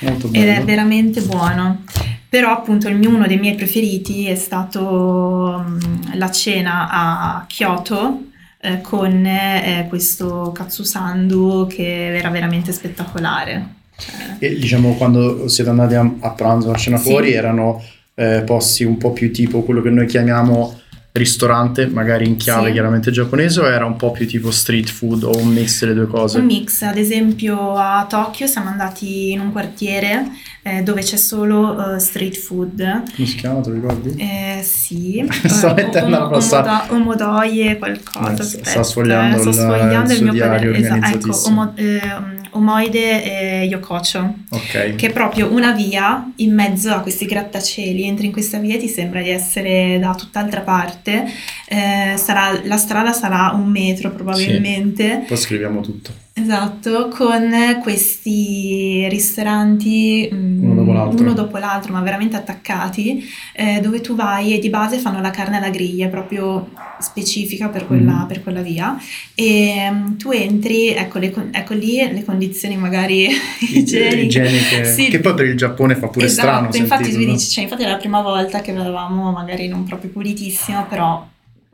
Molto 0.00 0.28
bello. 0.28 0.44
Ed 0.44 0.50
è 0.50 0.64
veramente 0.64 1.22
buono. 1.22 1.84
Però 2.28 2.52
appunto 2.52 2.88
il 2.88 2.96
mio, 2.96 3.08
uno 3.08 3.26
dei 3.26 3.38
miei 3.38 3.54
preferiti 3.54 4.26
è 4.26 4.34
stato 4.34 5.64
um, 5.64 5.78
la 6.14 6.30
cena 6.30 6.88
a 6.90 7.44
Kyoto 7.48 8.24
eh, 8.60 8.80
con 8.80 9.24
eh, 9.24 9.86
questo 9.88 10.52
Katsusandu 10.52 11.66
che 11.68 12.16
era 12.16 12.30
veramente 12.30 12.72
spettacolare. 12.72 13.78
Cioè... 13.96 14.36
E 14.38 14.58
diciamo 14.58 14.94
quando 14.94 15.48
siete 15.48 15.70
andati 15.70 15.94
a, 15.94 16.10
a 16.20 16.30
pranzo, 16.30 16.70
a 16.70 16.76
cena 16.76 16.96
sì. 16.96 17.08
fuori, 17.08 17.32
erano 17.32 17.82
eh, 18.14 18.42
posti 18.44 18.84
un 18.84 18.96
po' 18.98 19.12
più 19.12 19.32
tipo 19.32 19.62
quello 19.62 19.82
che 19.82 19.90
noi 19.90 20.06
chiamiamo 20.06 20.79
ristorante, 21.12 21.86
magari 21.86 22.26
in 22.26 22.36
chiave 22.36 22.68
sì. 22.68 22.72
chiaramente 22.72 23.10
giapponese, 23.10 23.60
o 23.60 23.66
era 23.66 23.84
un 23.84 23.96
po' 23.96 24.12
più 24.12 24.26
tipo 24.26 24.50
street 24.50 24.88
food 24.88 25.24
o 25.24 25.36
un 25.36 25.48
mix 25.48 25.80
delle 25.80 25.94
due 25.94 26.06
cose? 26.06 26.38
Un 26.38 26.44
mix, 26.44 26.82
ad 26.82 26.96
esempio 26.96 27.74
a 27.76 28.06
Tokyo 28.08 28.46
siamo 28.46 28.68
andati 28.68 29.32
in 29.32 29.40
un 29.40 29.50
quartiere 29.50 30.30
eh, 30.62 30.82
dove 30.82 31.02
c'è 31.02 31.16
solo 31.16 31.72
uh, 31.72 31.98
street 31.98 32.36
food. 32.36 33.02
Come 33.14 33.26
si 33.26 33.36
chiama, 33.36 33.60
te 33.60 33.70
lo 33.70 33.74
ricordi? 33.74 34.14
Eh, 34.16 34.62
sì. 34.62 35.26
sto 35.46 35.74
mettendo 35.74 36.10
la 36.10 36.28
passata. 36.28 36.86
Omodoie 36.90 37.76
qualcosa. 37.78 38.42
Eh, 38.42 38.64
sta 38.64 38.82
sfogliando, 38.82 39.36
eh, 39.36 39.40
sto 39.40 39.52
sfogliando 39.52 40.12
il, 40.12 40.18
il 40.18 40.24
mio 40.24 40.32
diario 40.32 40.72
esatto, 40.72 41.06
ecco, 41.06 41.46
omo, 41.46 41.72
eh, 41.76 42.38
Omoide 42.52 43.62
e 43.62 43.64
Yokocho, 43.64 44.34
okay. 44.50 44.94
che 44.96 45.08
è 45.08 45.12
proprio 45.12 45.52
una 45.52 45.72
via 45.72 46.30
in 46.36 46.54
mezzo 46.54 46.92
a 46.92 47.00
questi 47.00 47.26
grattacieli. 47.26 48.06
Entri 48.06 48.26
in 48.26 48.32
questa 48.32 48.58
via 48.58 48.74
e 48.74 48.78
ti 48.78 48.88
sembra 48.88 49.22
di 49.22 49.30
essere 49.30 49.98
da 49.98 50.14
tutt'altra 50.14 50.60
parte. 50.60 51.24
Eh, 51.68 52.16
sarà, 52.16 52.60
la 52.64 52.76
strada 52.76 53.12
sarà 53.12 53.52
un 53.54 53.68
metro 53.68 54.10
probabilmente. 54.10 55.20
Sì. 55.20 55.26
Poi 55.26 55.36
scriviamo 55.36 55.80
tutto. 55.80 56.12
Esatto, 56.42 57.08
con 57.08 57.52
questi 57.82 59.06
ristoranti 59.08 60.28
mm, 60.32 60.62
uno 60.62 60.74
dopo 60.74 60.92
l'altro, 60.92 61.22
uno 61.22 61.32
dopo 61.34 61.58
l'altro 61.58 61.92
ma 61.92 62.00
veramente 62.00 62.36
attaccati, 62.36 63.22
eh, 63.52 63.80
dove 63.80 64.00
tu 64.00 64.14
vai 64.14 64.54
e 64.54 64.58
di 64.58 64.70
base 64.70 64.98
fanno 64.98 65.20
la 65.20 65.30
carne 65.30 65.58
alla 65.58 65.68
griglia, 65.68 66.08
proprio 66.08 66.70
specifica 66.98 67.68
per 67.68 67.86
quella, 67.86 68.24
mm. 68.24 68.26
per 68.26 68.42
quella 68.42 68.62
via, 68.62 68.96
e 69.34 69.88
um, 69.90 70.16
tu 70.16 70.30
entri, 70.30 70.88
ecco, 70.88 71.18
le, 71.18 71.32
ecco, 71.50 71.74
lì 71.74 71.96
le 71.96 72.24
condizioni 72.24 72.76
magari 72.76 73.28
igieniche, 73.72 74.20
igieniche 74.20 74.84
sì. 74.84 75.08
che 75.08 75.20
poi 75.20 75.34
per 75.34 75.46
il 75.46 75.56
Giappone 75.56 75.94
fa 75.94 76.08
pure 76.08 76.26
esatto, 76.26 76.48
strano. 76.48 76.76
Infatti, 76.76 77.04
sentirlo. 77.04 77.32
dici, 77.32 77.50
cioè, 77.50 77.64
infatti 77.64 77.82
è 77.82 77.88
la 77.88 77.96
prima 77.96 78.22
volta 78.22 78.60
che 78.60 78.72
vedevamo 78.72 79.30
magari 79.30 79.68
non 79.68 79.84
proprio 79.84 80.10
pulitissimo, 80.10 80.86
però 80.88 81.26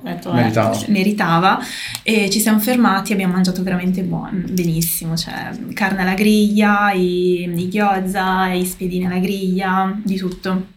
detto, 0.03 0.33
meritava. 0.33 0.79
Eh, 0.79 0.91
meritava. 0.91 1.59
E 2.03 2.31
ci 2.31 2.41
siamo 2.41 2.59
fermati, 2.59 3.13
abbiamo 3.13 3.33
mangiato 3.33 3.63
veramente 3.63 4.03
buono, 4.03 4.43
benissimo, 4.49 5.17
cioè 5.17 5.51
carne 5.73 6.03
alla 6.03 6.15
griglia, 6.15 6.93
i, 6.93 7.43
i 7.43 7.69
gyoza, 7.69 8.53
i 8.53 8.65
spiedini 8.65 9.07
alla 9.07 9.19
griglia, 9.19 9.99
di 10.03 10.17
tutto. 10.17 10.75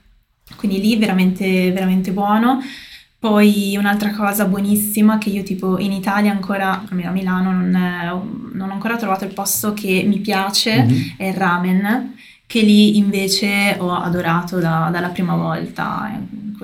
Quindi 0.56 0.80
lì 0.80 0.98
veramente, 0.98 1.72
veramente 1.72 2.12
buono. 2.12 2.60
Poi 3.20 3.76
un'altra 3.78 4.14
cosa 4.14 4.46
buonissima 4.46 5.18
che 5.18 5.30
io 5.30 5.44
tipo 5.44 5.78
in 5.78 5.92
Italia 5.92 6.32
ancora, 6.32 6.86
almeno 6.90 7.10
a 7.10 7.12
Milano, 7.12 7.52
non, 7.52 8.52
non 8.54 8.70
ho 8.70 8.74
ancora 8.74 8.96
trovato 8.96 9.26
il 9.26 9.34
posto 9.34 9.74
che 9.74 10.06
mi 10.08 10.20
piace, 10.20 10.84
mm-hmm. 10.84 11.02
è 11.18 11.26
il 11.26 11.34
ramen, 11.34 12.16
che 12.48 12.62
lì 12.62 12.98
invece 12.98 13.76
ho 13.78 13.94
adorato 13.94 14.60
da, 14.60 14.90
dalla 14.90 15.10
prima 15.10 15.36
volta 15.36 16.10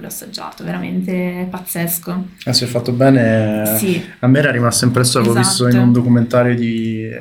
quello 0.06 0.08
assaggiato, 0.08 0.64
veramente 0.64 1.48
pazzesco. 1.50 2.26
Ah, 2.46 2.54
si 2.54 2.64
è 2.64 2.68
fatto 2.68 2.92
bene. 2.92 3.76
Sì. 3.78 4.02
A 4.20 4.28
me 4.28 4.40
era 4.40 4.52
rimasto 4.52 4.86
impresso, 4.86 5.18
l'avevo 5.20 5.40
Esatto. 5.40 5.66
visto 5.66 5.78
in 5.78 5.84
un 5.84 5.92
documentario 5.92 6.56
di, 6.56 7.02
eh, 7.04 7.20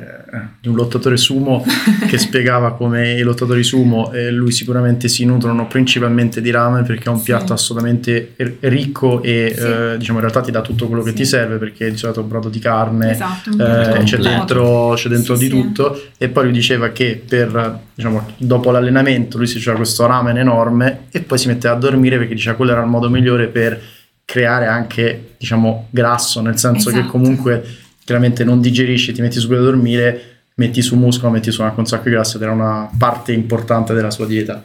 di 0.61 0.67
un 0.67 0.75
lottatore 0.75 1.17
sumo 1.17 1.63
che 2.07 2.17
spiegava 2.17 2.73
come 2.75 3.13
i 3.13 3.21
lottatori 3.21 3.63
sumo, 3.63 4.11
eh, 4.11 4.31
lui 4.31 4.51
sicuramente 4.51 5.07
si 5.07 5.25
nutrono 5.25 5.67
principalmente 5.67 6.41
di 6.41 6.51
ramen 6.51 6.85
perché 6.85 7.05
è 7.05 7.09
un 7.09 7.17
Sì. 7.17 7.23
piatto 7.25 7.53
assolutamente 7.53 8.33
ricco 8.61 9.21
e 9.23 9.53
Sì. 9.55 9.61
eh, 9.63 9.95
diciamo 9.97 10.19
in 10.19 10.23
realtà 10.25 10.41
ti 10.41 10.51
dà 10.51 10.61
tutto 10.61 10.87
quello 10.87 11.01
che 11.03 11.13
ti 11.13 11.25
serve 11.25 11.57
perché 11.57 11.89
di 11.89 11.97
solito 11.97 12.21
un 12.21 12.27
brodo 12.27 12.49
di 12.49 12.59
carne, 12.59 13.11
Esatto, 13.11 13.49
eh, 13.51 14.03
c'è, 14.03 14.17
dentro, 14.17 14.93
c'è 14.95 15.09
dentro 15.09 15.35
di 15.35 15.47
tutto 15.47 15.99
e 16.17 16.29
poi 16.29 16.43
lui 16.45 16.53
diceva 16.53 16.89
che 16.89 17.21
per 17.27 17.79
diciamo 17.95 18.27
dopo 18.37 18.71
l'allenamento 18.71 19.37
lui 19.37 19.47
si 19.47 19.55
faceva 19.55 19.77
questo 19.77 20.05
ramen 20.05 20.37
enorme 20.37 21.05
e 21.11 21.21
poi 21.21 21.37
si 21.37 21.47
metteva 21.47 21.73
a 21.75 21.77
dormire 21.77 22.17
perché 22.17 22.33
diceva 22.35 22.55
quello 22.55 22.71
era 22.75 22.83
il 22.83 22.89
modo 22.89 23.09
migliore 23.09 23.47
per 23.47 23.81
creare 24.25 24.67
anche 24.67 25.35
diciamo 25.37 25.87
grasso 25.89 26.41
nel 26.41 26.57
senso 26.57 26.89
che 26.89 26.97
Esatto. 26.99 27.11
comunque 27.11 27.63
chiaramente 28.03 28.43
non 28.43 28.59
digerisci 28.61 29.13
ti 29.13 29.21
metti 29.21 29.39
subito 29.39 29.61
a 29.61 29.65
dormire 29.65 30.21
metti 30.55 30.81
su 30.81 30.95
muscolo 30.95 31.31
metti 31.31 31.51
su 31.51 31.61
anche 31.61 31.79
un 31.79 31.85
sacco 31.85 32.05
di 32.05 32.11
grasso 32.11 32.37
ed 32.37 32.43
era 32.43 32.51
una 32.51 32.89
parte 32.97 33.33
importante 33.33 33.93
della 33.93 34.11
sua 34.11 34.25
dieta 34.25 34.63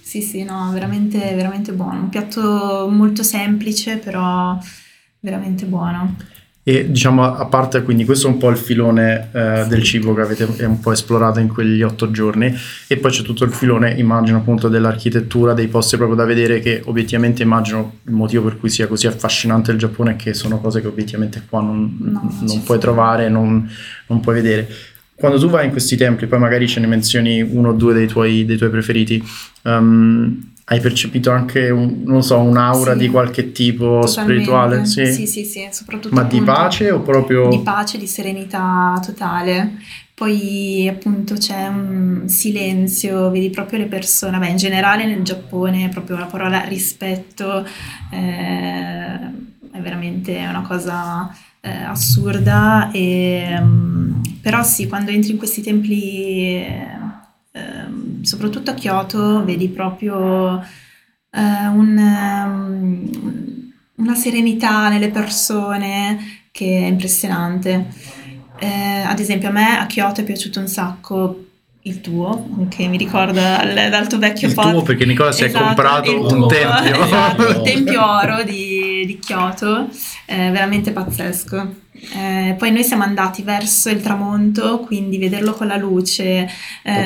Sì, 0.00 0.20
sì, 0.20 0.44
no, 0.44 0.70
veramente, 0.72 1.18
veramente 1.34 1.72
buono. 1.72 2.00
Un 2.00 2.08
piatto 2.10 2.86
molto 2.90 3.22
semplice, 3.22 3.96
però 3.96 4.58
veramente 5.20 5.64
buono. 5.64 6.16
E 6.64 6.88
diciamo 6.88 7.24
a 7.24 7.44
parte 7.46 7.82
quindi 7.82 8.04
questo 8.04 8.28
è 8.28 8.30
un 8.30 8.38
po' 8.38 8.48
il 8.48 8.56
filone 8.56 9.30
eh, 9.32 9.66
del 9.68 9.82
cibo 9.82 10.14
che 10.14 10.20
avete 10.20 10.46
è 10.58 10.64
un 10.64 10.78
po' 10.78 10.92
esplorato 10.92 11.40
in 11.40 11.48
quegli 11.48 11.82
otto 11.82 12.12
giorni. 12.12 12.54
E 12.86 12.96
poi 12.98 13.10
c'è 13.10 13.22
tutto 13.22 13.42
il 13.44 13.52
filone 13.52 13.92
immagino 13.94 14.38
appunto 14.38 14.68
dell'architettura, 14.68 15.54
dei 15.54 15.66
posti 15.66 15.96
proprio 15.96 16.16
da 16.16 16.24
vedere 16.24 16.60
che 16.60 16.80
obiettivamente 16.84 17.42
immagino 17.42 17.98
il 18.04 18.12
motivo 18.12 18.44
per 18.44 18.58
cui 18.58 18.68
sia 18.68 18.86
così 18.86 19.08
affascinante 19.08 19.72
il 19.72 19.78
Giappone 19.78 20.12
è 20.12 20.16
che 20.16 20.34
sono 20.34 20.60
cose 20.60 20.80
che 20.80 20.86
obiettivamente 20.86 21.42
qua 21.48 21.60
non, 21.60 21.96
No, 21.98 22.32
non 22.40 22.62
puoi 22.62 22.78
trovare, 22.78 23.28
non, 23.28 23.68
non 24.06 24.20
puoi 24.20 24.36
vedere. 24.36 24.68
Quando 25.16 25.38
tu 25.38 25.48
vai 25.48 25.66
in 25.66 25.70
questi 25.72 25.96
templi, 25.96 26.26
poi 26.26 26.38
magari 26.38 26.68
ce 26.68 26.80
ne 26.80 26.86
menzioni 26.86 27.42
uno 27.42 27.70
o 27.70 27.72
due 27.72 27.92
dei 27.92 28.06
tuoi, 28.06 28.44
dei 28.44 28.56
tuoi 28.56 28.70
preferiti, 28.70 29.22
ehm, 29.62 30.51
hai 30.72 30.80
percepito 30.80 31.30
anche, 31.30 31.68
un, 31.68 32.02
non 32.04 32.22
so, 32.22 32.38
un'aura 32.38 32.92
Sì. 32.92 32.98
di 33.00 33.08
qualche 33.08 33.52
tipo 33.52 34.00
Totalmente. 34.00 34.42
spirituale? 34.42 34.86
Sì, 34.86 35.26
sì, 35.26 35.44
sì, 35.44 35.68
soprattutto 35.70 36.14
Ma 36.14 36.22
di 36.22 36.40
pace 36.40 36.90
o 36.90 37.00
proprio... 37.00 37.48
di 37.50 37.58
pace, 37.60 37.98
di 37.98 38.06
serenità 38.06 38.98
totale. 39.04 39.72
Poi 40.14 40.88
appunto 40.88 41.34
c'è 41.34 41.66
un 41.66 42.22
silenzio, 42.26 43.30
vedi 43.30 43.50
proprio 43.50 43.80
le 43.80 43.86
persone, 43.86 44.38
beh 44.38 44.48
in 44.48 44.56
generale 44.56 45.04
nel 45.04 45.22
Giappone 45.22 45.88
proprio 45.88 46.16
la 46.16 46.26
parola 46.26 46.60
rispetto 46.60 47.66
eh, 48.10 49.14
è 49.72 49.80
veramente 49.80 50.36
una 50.48 50.62
cosa 50.62 51.34
eh, 51.60 51.70
assurda, 51.70 52.90
e, 52.92 53.58
mm, 53.60 54.14
però 54.40 54.62
sì, 54.62 54.86
quando 54.86 55.10
entri 55.10 55.32
in 55.32 55.38
questi 55.38 55.60
templi, 55.62 56.56
eh, 56.56 56.86
ehm, 57.52 58.22
soprattutto 58.22 58.70
a 58.70 58.74
Kyoto, 58.74 59.44
vedi 59.44 59.68
proprio 59.68 60.60
eh, 60.60 61.66
un, 61.68 61.96
ehm, 61.98 63.72
una 63.96 64.14
serenità 64.14 64.88
nelle 64.88 65.10
persone 65.10 66.46
che 66.50 66.82
è 66.84 66.86
impressionante. 66.86 67.88
Eh, 68.58 69.02
ad 69.04 69.18
esempio, 69.18 69.48
a 69.48 69.52
me 69.52 69.78
a 69.78 69.86
Kyoto 69.86 70.20
è 70.20 70.24
piaciuto 70.24 70.60
un 70.60 70.68
sacco 70.68 71.46
il 71.84 72.00
tuo, 72.00 72.66
che 72.68 72.86
mi 72.86 72.96
ricorda 72.96 73.56
dal, 73.64 73.90
dal 73.90 74.06
tuo 74.06 74.18
vecchio 74.18 74.46
Il 74.46 74.54
pod- 74.54 74.70
tuo 74.70 74.82
perché 74.82 75.04
Nicola 75.04 75.32
si 75.32 75.42
è 75.42 75.46
Esatto, 75.46 75.64
comprato 75.64 76.10
il 76.12 76.18
un 76.18 76.28
tuo, 76.28 76.46
tempio. 76.46 77.04
esatto, 77.04 77.48
il 77.48 77.60
tempio 77.62 78.04
oro 78.08 78.42
di, 78.44 79.04
di 79.04 79.18
Kyoto, 79.18 79.88
è 80.24 80.50
veramente 80.52 80.92
pazzesco. 80.92 81.74
Eh, 82.14 82.54
poi 82.58 82.72
noi 82.72 82.82
siamo 82.82 83.04
andati 83.04 83.42
verso 83.42 83.88
il 83.88 84.00
tramonto, 84.00 84.80
quindi 84.80 85.18
vederlo 85.18 85.52
con 85.52 85.68
la 85.68 85.76
luce, 85.76 86.48
eh, 86.82 87.04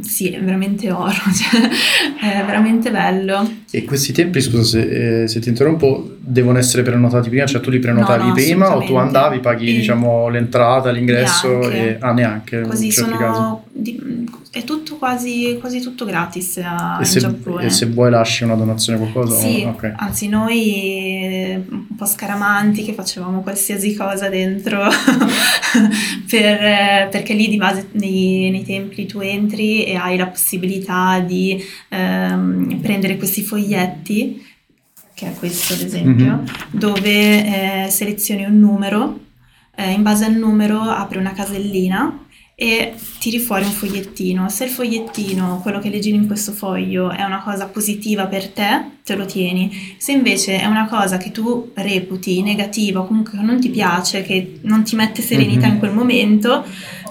sì, 0.00 0.30
è 0.30 0.40
veramente 0.40 0.90
oro, 0.90 1.12
cioè, 1.12 2.40
è 2.40 2.44
veramente 2.46 2.90
bello. 2.90 3.48
E 3.70 3.84
questi 3.84 4.12
templi, 4.12 4.40
scusa 4.40 4.62
se, 4.62 5.22
eh, 5.22 5.28
se 5.28 5.40
ti 5.40 5.50
interrompo, 5.50 6.16
devono 6.18 6.56
essere 6.58 6.82
prenotati 6.82 7.28
prima? 7.28 7.44
Cioè 7.44 7.60
tu 7.60 7.68
li 7.70 7.78
prenotavi 7.80 8.22
No, 8.22 8.28
no, 8.28 8.34
prima 8.34 8.76
o 8.76 8.82
tu 8.82 8.94
andavi, 8.94 9.38
paghi 9.40 9.68
E- 9.68 9.74
diciamo 9.76 10.28
l'entrata, 10.28 10.90
l'ingresso 10.90 11.58
Neanche. 11.58 11.76
e... 11.76 11.96
Ah, 12.00 12.12
neanche, 12.12 12.60
Così 12.62 12.86
in 12.86 12.90
certi 12.92 13.16
casi. 13.18 13.34
sono, 13.34 13.64
di- 13.72 14.28
è 14.52 14.64
tutto 14.64 14.96
quasi, 14.96 15.56
quasi 15.60 15.80
tutto 15.80 16.04
gratis 16.04 16.58
a- 16.62 16.96
E 16.98 17.04
in 17.04 17.06
se, 17.06 17.20
Giappone. 17.20 17.64
e 17.66 17.70
se 17.70 17.86
vuoi 17.86 18.10
lasci 18.10 18.42
una 18.44 18.54
donazione 18.56 18.98
o 18.98 19.02
qualcosa? 19.08 19.38
Sì, 19.38 19.62
o- 19.64 19.70
ok. 19.70 19.92
anzi 19.96 20.28
noi 20.28 20.60
eh, 20.64 21.62
un 21.70 21.94
po' 21.96 22.04
scaramanti 22.04 22.82
che 22.84 22.92
facevamo 22.92 23.42
qualsiasi 23.42 23.94
cosa 23.94 24.28
dentro 24.28 24.88
per, 26.28 26.44
eh, 26.62 27.08
perché 27.10 27.34
lì 27.34 27.48
di 27.48 27.56
base 27.56 27.88
nei, 27.92 28.50
nei 28.50 28.64
templi 28.64 29.06
tu 29.06 29.20
entri 29.20 29.84
e 29.84 29.94
hai 29.96 30.16
la 30.16 30.26
possibilità 30.26 31.20
di 31.20 31.62
ehm, 31.88 32.78
prendere 32.80 33.16
questi 33.16 33.42
foglietti, 33.42 34.44
che 35.14 35.26
è 35.28 35.34
questo 35.34 35.74
ad 35.74 35.80
esempio, 35.80 36.32
Mhm. 36.38 36.44
dove 36.70 37.84
eh, 37.84 37.90
selezioni 37.90 38.44
un 38.44 38.58
numero, 38.58 39.20
eh, 39.76 39.92
in 39.92 40.02
base 40.02 40.24
al 40.24 40.34
numero 40.34 40.80
apri 40.80 41.18
una 41.18 41.32
casellina 41.32 42.24
e 42.62 42.92
tiri 43.18 43.38
fuori 43.38 43.64
un 43.64 43.70
fogliettino. 43.70 44.50
Se 44.50 44.64
il 44.64 44.70
fogliettino, 44.70 45.60
quello 45.62 45.78
che 45.78 45.88
leggi 45.88 46.10
in 46.10 46.26
questo 46.26 46.52
foglio, 46.52 47.10
è 47.10 47.22
una 47.22 47.40
cosa 47.42 47.64
positiva 47.68 48.26
per 48.26 48.48
te, 48.48 48.82
te 49.02 49.14
lo 49.16 49.24
tieni. 49.24 49.94
Se 49.96 50.12
invece 50.12 50.60
è 50.60 50.66
una 50.66 50.86
cosa 50.86 51.16
che 51.16 51.30
tu 51.30 51.70
reputi 51.72 52.42
negativa, 52.42 53.00
o 53.00 53.06
comunque 53.06 53.38
non 53.40 53.58
ti 53.60 53.70
piace, 53.70 54.20
che 54.22 54.58
non 54.64 54.82
ti 54.84 54.94
mette 54.94 55.22
serenità 55.22 55.68
Mhm. 55.68 55.72
in 55.72 55.78
quel 55.78 55.92
momento, 55.92 56.62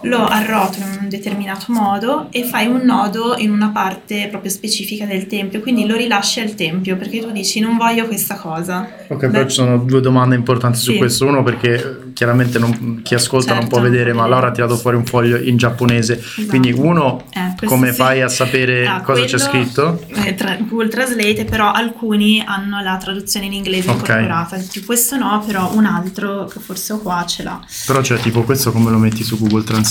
lo 0.04 0.26
arrotoli 0.26 0.84
in 0.84 0.98
un 1.02 1.10
determinato 1.10 1.66
modo 1.74 2.28
e 2.32 2.44
fai 2.44 2.68
un 2.68 2.82
nodo 2.84 3.36
in 3.38 3.52
una 3.52 3.70
parte 3.70 4.28
proprio 4.30 4.50
specifica 4.52 5.06
del 5.06 5.28
tempio, 5.28 5.60
quindi 5.60 5.86
lo 5.86 5.96
rilasci 5.96 6.40
al 6.40 6.56
tempio 6.56 6.96
perché 6.96 7.20
tu 7.20 7.32
dici 7.32 7.60
non 7.60 7.76
voglio 7.78 8.06
questa 8.08 8.36
cosa. 8.36 8.88
Ok, 9.10 9.20
Beh, 9.26 9.28
però 9.30 9.46
ci 9.48 9.56
sono 9.56 9.78
due 9.80 10.00
domande 10.02 10.36
importanti 10.36 10.78
su 10.78 10.92
Sì. 10.92 10.98
questo. 10.98 11.26
Uno 11.26 11.44
perché 11.44 11.74
eh, 11.76 12.14
chiaramente 12.14 12.60
non- 12.60 13.02
chi 13.04 13.14
ascolta 13.16 13.52
non 13.54 13.64
Certo, 13.64 13.76
può 13.78 13.88
vedere, 13.90 14.14
ma 14.14 14.22
non 14.22 14.30
Laura 14.32 14.48
ha 14.48 14.52
tirato 14.52 14.78
fuori 14.78 14.96
un 14.96 15.06
foglio 15.06 15.38
in 15.38 15.58
giapponese. 15.58 16.22
Quindi 16.48 16.72
uno, 16.72 17.24
Eh, 17.34 17.66
come 17.66 17.90
sì. 17.90 17.96
fai 17.96 18.22
a 18.22 18.30
sapere 18.30 18.88
Ah, 18.88 19.02
cosa 19.02 19.24
c'è 19.26 19.38
scritto? 19.38 20.02
eh, 20.24 20.34
tra- 20.36 20.58
Google 20.62 20.88
Translate, 20.90 21.46
però 21.46 21.72
alcuni 21.72 22.42
hanno 22.46 22.82
la 22.82 22.98
traduzione 22.98 23.48
in 23.48 23.54
inglese 23.54 23.90
Ok. 23.90 23.96
incorporata, 24.00 24.58
questo 24.86 25.18
no, 25.18 25.44
però 25.46 25.72
un 25.74 25.86
altro 25.86 26.46
che 26.46 26.60
forse 26.60 26.94
ho 26.94 27.00
qua 27.00 27.26
ce 27.28 27.44
l'ha. 27.44 27.60
Però 27.86 28.02
cioè 28.02 28.20
tipo 28.20 28.44
questo 28.44 28.72
come 28.72 28.92
lo 28.92 28.98
metti 28.98 29.24
su 29.24 29.38
Google 29.38 29.64
Translate? 29.64 29.88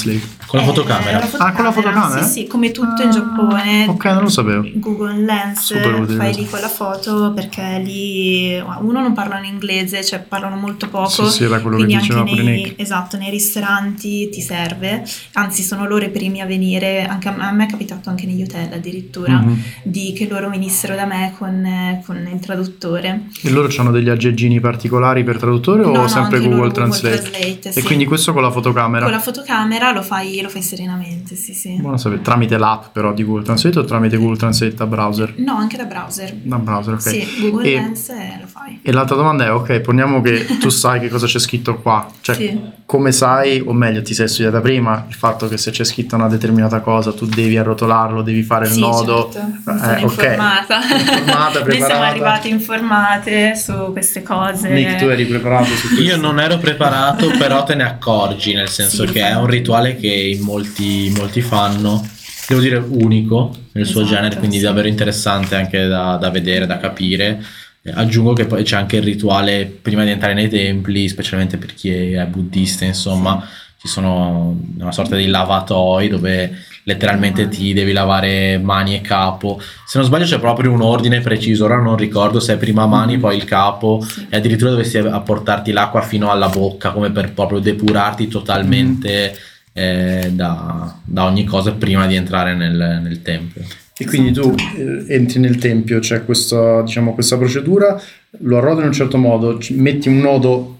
Con 0.47 0.59
la 0.61 0.64
Eh, 0.64 0.69
fotocamera. 0.69 1.28
Ah, 1.38 1.52
con 1.52 1.64
la 1.64 1.73
fotocamera? 1.73 2.23
Sì, 2.23 2.40
sì, 2.40 2.47
come 2.47 2.71
tutto 2.71 3.02
in 3.02 3.11
Giappone. 3.11 3.87
Ok, 3.88 4.05
non 4.07 4.23
lo 4.23 4.28
sapevo. 4.28 4.67
Google 4.75 5.17
Lens, 5.25 5.61
Super 5.61 5.95
utile. 6.00 6.17
fai 6.17 6.35
lì 6.35 6.47
quella 6.49 6.69
foto 6.69 7.33
perché 7.35 7.81
lì 7.85 8.59
uno 8.81 9.00
non 9.00 9.12
parlano 9.12 9.45
inglese, 9.47 10.05
cioè 10.05 10.21
parlano 10.21 10.57
molto 10.57 10.88
poco. 10.88 11.09
Sì, 11.09 11.26
sì, 11.26 11.45
era 11.45 11.61
quello 11.61 11.76
che 11.76 11.85
quindi 11.85 12.02
diceva 12.02 12.23
nei, 12.23 12.38
Nick. 12.40 12.81
esatto, 12.81 13.17
nei 13.17 13.31
ristoranti 13.31 14.28
ti 14.31 14.40
serve, 14.40 15.05
anzi 15.35 15.62
sono 15.62 15.87
loro 15.87 16.05
i 16.05 16.11
primi 16.11 16.40
a 16.40 16.47
venire, 16.47 17.05
anche 17.07 17.28
a, 17.28 17.35
a 17.37 17.52
me 17.52 17.64
è 17.67 17.69
capitato 17.69 18.09
anche 18.09 18.26
negli 18.26 18.43
hotel 18.43 18.73
addirittura, 18.73 19.38
Mhm. 19.40 19.62
di 19.83 20.12
che 20.12 20.26
loro 20.28 20.49
venissero 20.49 20.95
da 20.95 21.05
me 21.05 21.35
con, 21.37 22.00
con 22.07 22.28
il 22.33 22.40
traduttore. 22.40 23.26
E 23.43 23.50
loro 23.50 23.69
hanno 23.78 23.90
degli 23.90 24.09
aggeggini 24.09 24.61
particolari 24.61 25.23
per 25.25 25.38
traduttore 25.38 25.83
No, 25.83 25.90
o 25.90 25.97
no, 25.97 26.09
sempre 26.09 26.38
Google, 26.40 26.57
loro 26.57 26.71
Translate? 26.73 27.17
Translate, 27.21 27.69
E 27.69 27.73
sì. 27.73 27.83
quindi 27.83 28.05
questo 28.07 28.33
con 28.33 28.43
la 28.43 28.50
fotocamera? 28.50 29.05
Con 29.05 29.12
la 29.12 29.21
fotocamera 29.21 29.88
lo 29.92 30.02
fai, 30.02 30.40
lo 30.40 30.49
fai 30.49 30.62
serenamente, 30.62 31.35
sì 31.37 31.52
sì. 31.54 31.76
Buono 31.80 31.97
sapere. 31.97 32.21
Tramite 32.23 32.57
l'app 32.59 32.87
però 32.92 33.12
di 33.12 33.25
Google 33.25 33.45
Translate 33.45 33.78
o 33.78 33.85
tramite 33.85 34.16
Google 34.16 34.37
Translate 34.37 34.75
da 34.75 34.87
browser? 34.87 35.35
No, 35.38 35.54
anche 35.57 35.76
da 35.76 35.85
browser. 35.85 36.33
Da 36.35 36.57
browser, 36.57 36.95
ok. 36.95 37.00
Sì, 37.00 37.26
Google 37.40 37.66
E- 37.68 37.75
Lens 37.75 38.09
e 38.11 38.38
lo 38.40 38.47
fai. 38.47 38.80
E 38.83 38.92
l'altra 38.92 39.16
domanda 39.16 39.45
è, 39.45 39.52
ok, 39.52 39.80
poniamo 39.80 40.21
che 40.21 40.47
tu 40.59 40.68
sai 40.68 41.00
che 41.00 41.09
cosa 41.09 41.26
c'è 41.26 41.38
scritto 41.38 41.76
qua, 41.78 42.07
cioè 42.21 42.35
Sì. 42.35 42.61
come 42.87 43.12
sai, 43.12 43.62
o 43.64 43.73
meglio 43.73 44.02
ti 44.02 44.14
sei 44.14 44.28
studiata 44.28 44.61
prima, 44.61 45.04
il 45.09 45.14
fatto 45.14 45.49
che 45.49 45.57
se 45.59 45.71
c'è 45.71 45.85
scritta 45.85 46.16
una 46.16 46.28
determinata 46.28 46.80
cosa 46.80 47.12
tu 47.12 47.26
devi 47.26 47.57
arrotolarlo, 47.57 48.23
devi 48.23 48.42
fare 48.42 48.66
il 48.66 48.73
Sì, 48.73 48.80
nodo. 48.80 49.30
certo. 49.33 49.71
Eh, 49.71 49.78
sono 49.78 49.92
ok. 49.92 50.02
informata. 50.02 50.78
Informata, 50.99 51.64
Noi 51.64 51.80
siamo 51.83 52.02
arrivate 52.02 52.49
informate 52.49 53.54
su 53.57 53.92
queste 53.92 54.23
cose. 54.23 54.68
Nick, 54.71 54.97
tu 54.97 55.04
eri 55.07 55.25
preparato 55.26 55.66
su 55.75 55.87
questo? 55.88 56.02
Io 56.04 56.16
non 56.16 56.40
ero 56.40 56.59
preparato, 56.59 57.30
però 57.38 57.62
te 57.64 57.75
ne 57.75 57.85
accorgi, 57.85 58.54
nel 58.54 58.68
senso 58.68 59.07
Sì, 59.07 59.12
che 59.12 59.21
è 59.26 59.35
un 59.37 59.47
rituale 59.47 59.77
che 59.97 60.08
in 60.08 60.42
molti, 60.42 61.12
molti 61.16 61.40
fanno, 61.40 62.06
devo 62.47 62.61
dire 62.61 62.76
unico 62.76 63.54
nel 63.73 63.87
suo 63.87 64.02
Esatto, 64.02 64.16
genere, 64.16 64.37
quindi 64.37 64.56
sì. 64.56 64.62
davvero 64.62 64.88
interessante 64.88 65.54
anche 65.54 65.87
da, 65.87 66.16
da 66.16 66.30
vedere, 66.30 66.66
da 66.66 66.78
capire. 66.78 67.42
Eh, 67.82 67.92
Aggiungo 67.94 68.32
che 68.32 68.47
poi 68.47 68.62
c'è 68.64 68.76
anche 68.76 68.97
il 68.97 69.02
rituale 69.02 69.66
prima 69.66 70.04
di 70.04 70.11
entrare 70.11 70.35
nei 70.35 70.49
templi, 70.49 71.08
specialmente 71.08 71.56
per 71.56 71.75
chi 71.75 71.90
è 71.90 72.26
buddista, 72.26 72.85
insomma, 72.85 73.47
ci 73.80 73.87
sono 73.87 74.58
una 74.78 74.92
sorta 74.92 75.14
di 75.14 75.26
lavatoi 75.26 76.08
dove 76.08 76.66
letteralmente 76.88 77.49
ti 77.49 77.75
devi 77.75 77.92
lavare 77.92 78.58
mani 78.58 78.97
e 78.97 79.02
capo. 79.02 79.61
Se 79.87 79.99
non 79.99 80.06
sbaglio 80.06 80.25
c'è 80.25 80.40
proprio 80.40 80.73
un 80.73 80.80
ordine 80.80 81.20
preciso, 81.20 81.66
ora 81.66 81.76
non 81.76 81.97
ricordo 81.97 82.40
se 82.40 82.54
è 82.54 82.56
prima 82.56 82.87
mani, 82.87 83.12
mm-hmm. 83.12 83.20
poi 83.20 83.37
il 83.37 83.44
capo 83.44 84.04
sì. 84.08 84.26
e 84.28 84.37
addirittura 84.38 84.70
dovresti 84.70 84.97
apportarti 84.97 85.70
l'acqua 85.70 86.00
fino 86.00 86.30
alla 86.30 86.49
bocca 86.49 86.90
come 86.90 87.11
per 87.11 87.32
proprio 87.32 87.58
depurarti 87.58 88.26
totalmente 88.26 89.35
mm. 89.35 89.56
Eh, 89.78 90.30
da, 90.32 90.99
da, 91.04 91.25
ogni 91.25 91.44
cosa 91.44 91.73
prima 91.73 92.06
di 92.06 92.16
entrare 92.16 92.54
nel, 92.54 93.00
nel 93.02 93.23
tempio. 93.23 93.62
E 93.97 94.04
quindi 94.06 94.32
tu 94.32 94.54
eh, 94.76 95.04
entri 95.14 95.40
nel 95.40 95.58
tempio, 95.58 95.99
c'è 95.99 96.25
questa, 96.25 96.82
diciamo, 96.82 97.14
questa 97.14 97.37
procedura, 97.37 98.00
lo 98.40 98.56
arrotoli 98.56 98.82
in 98.82 98.88
un 98.88 98.92
certo 98.92 99.18
modo, 99.18 99.58
metti 99.70 100.08
un 100.08 100.18
nodo 100.18 100.76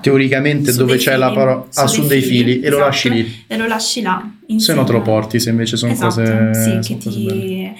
teoricamente 0.00 0.72
su 0.72 0.78
dove 0.78 0.96
c'è 0.96 1.12
fili, 1.12 1.18
la 1.18 1.32
parola 1.32 1.66
ah, 1.74 1.86
su, 1.86 2.00
su 2.00 2.08
dei 2.08 2.22
fili, 2.22 2.52
fili 2.54 2.66
esatto, 2.66 2.66
e 2.66 2.70
lo 2.70 2.78
lasci 2.78 3.08
esatto. 3.08 3.22
lì 3.22 3.44
e 3.46 3.56
lo 3.58 3.66
lasci 3.66 4.00
là 4.00 4.30
se 4.56 4.72
no 4.72 4.84
te 4.84 4.92
lo 4.92 5.02
porti 5.02 5.38
se 5.38 5.50
invece 5.50 5.76
sono 5.76 5.92
esatto, 5.92 6.14
cose 6.14 6.54
sì, 6.54 6.94
che 6.94 6.96
ti... 6.96 7.24
Belle. 7.24 7.74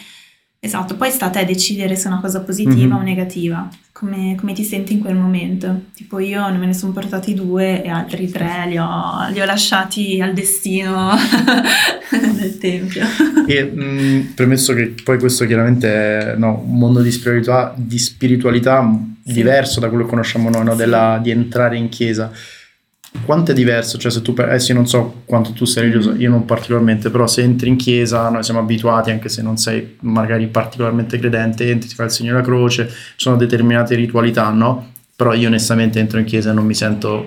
Esatto 0.61 0.97
poi 0.97 1.11
sta 1.11 1.27
a 1.27 1.31
te 1.31 1.45
decidere 1.47 1.97
se 1.97 2.05
è 2.05 2.13
una 2.13 2.21
cosa 2.21 2.41
positiva 2.41 2.95
mm-hmm. 2.95 3.01
o 3.01 3.03
negativa 3.03 3.69
come, 3.93 4.37
come, 4.39 4.53
ti 4.53 4.63
senti 4.63 4.93
in 4.93 5.01
quel 5.01 5.17
momento 5.17 5.87
tipo 5.95 6.19
io 6.19 6.41
non 6.49 6.59
me 6.59 6.67
ne 6.67 6.75
sono 6.75 6.93
portati 6.93 7.33
due 7.33 7.83
e 7.83 7.89
altri 7.89 8.31
tre 8.31 8.67
li 8.69 8.77
ho, 8.77 9.29
li 9.31 9.41
ho 9.41 9.45
lasciati 9.45 10.21
al 10.21 10.35
destino 10.35 11.15
del 12.39 12.59
tempio 12.59 13.05
e 13.47 13.65
mh, 13.65 13.83
mm, 13.83 14.21
premesso 14.35 14.75
che 14.75 14.95
poi 15.03 15.19
questo 15.19 15.47
chiaramente 15.47 15.89
è 15.89 16.37
no, 16.37 16.63
un 16.65 16.79
mondo 16.79 17.01
di 17.01 17.11
spiritualità, 17.11 17.75
di 17.77 17.99
spiritualità 17.99 18.89
sì. 19.25 19.33
diverso 19.33 19.81
da 19.81 19.89
quello 19.89 20.05
che 20.05 20.11
conosciamo 20.11 20.51
noi, 20.51 20.65
no? 20.65 20.75
Della, 20.75 21.19
di 21.23 21.31
entrare 21.31 21.77
in 21.77 21.89
chiesa. 21.89 22.31
Quanto 23.25 23.51
è 23.51 23.55
diverso? 23.55 23.99
Cioè, 23.99 24.11
se 24.11 24.23
tu, 24.23 24.35
adesso 24.39 24.71
io 24.71 24.79
non 24.79 24.87
so 24.87 25.23
quanto 25.25 25.53
tu 25.53 25.65
sei 25.65 25.85
religioso, 25.85 26.15
io 26.15 26.31
non 26.31 26.45
particolarmente, 26.45 27.11
però 27.11 27.27
se 27.27 27.43
entri 27.43 27.69
in 27.69 27.77
chiesa, 27.77 28.29
noi 28.31 28.45
siamo 28.45 28.61
abituati, 28.61 29.11
anche 29.11 29.29
se 29.29 29.43
non 29.43 29.57
sei 29.57 29.97
magari 30.01 30.47
particolarmente 30.47 31.19
credente, 31.19 31.69
entri, 31.69 31.89
ti 31.89 31.95
fai 31.95 32.07
il 32.07 32.13
segno 32.13 32.33
della 32.33 32.45
croce, 32.45 32.89
ci 32.89 32.95
sono 33.17 33.37
determinate 33.37 33.97
ritualità, 33.97 34.49
no? 34.51 34.93
Però 35.17 35.33
io 35.35 35.49
onestamente 35.49 35.99
entro 35.99 36.21
in 36.21 36.25
chiesa 36.25 36.51
e 36.51 36.55
non 36.55 36.65
mi 36.65 36.75
sento 36.75 37.27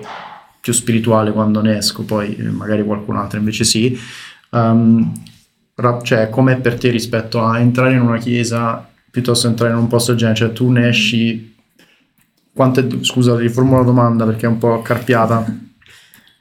più 0.60 0.72
spirituale 0.72 1.30
quando 1.32 1.60
ne 1.60 1.76
esco, 1.76 2.02
poi 2.04 2.34
eh, 2.36 2.44
magari 2.44 2.82
qualcun 2.82 3.16
altro 3.16 3.38
invece 3.38 3.64
sì. 3.64 3.98
Um, 4.50 5.12
cioè, 6.02 6.30
com'è 6.30 6.56
per 6.60 6.78
te 6.78 6.88
rispetto 6.88 7.42
a 7.42 7.58
entrare 7.58 7.92
in 7.92 8.00
una 8.00 8.16
chiesa 8.16 8.88
piuttosto 9.10 9.46
che 9.46 9.52
entrare 9.52 9.74
in 9.74 9.78
un 9.78 9.88
posto 9.88 10.12
del 10.12 10.20
genere? 10.20 10.38
Cioè, 10.38 10.52
tu 10.52 10.70
ne 10.70 10.88
esci 10.88 11.54
quante, 12.54 12.88
scusa, 13.02 13.36
riformulo 13.36 13.80
la 13.80 13.84
domanda 13.84 14.24
perché 14.24 14.46
è 14.46 14.48
un 14.48 14.58
po' 14.58 14.80
carpiata. 14.80 15.44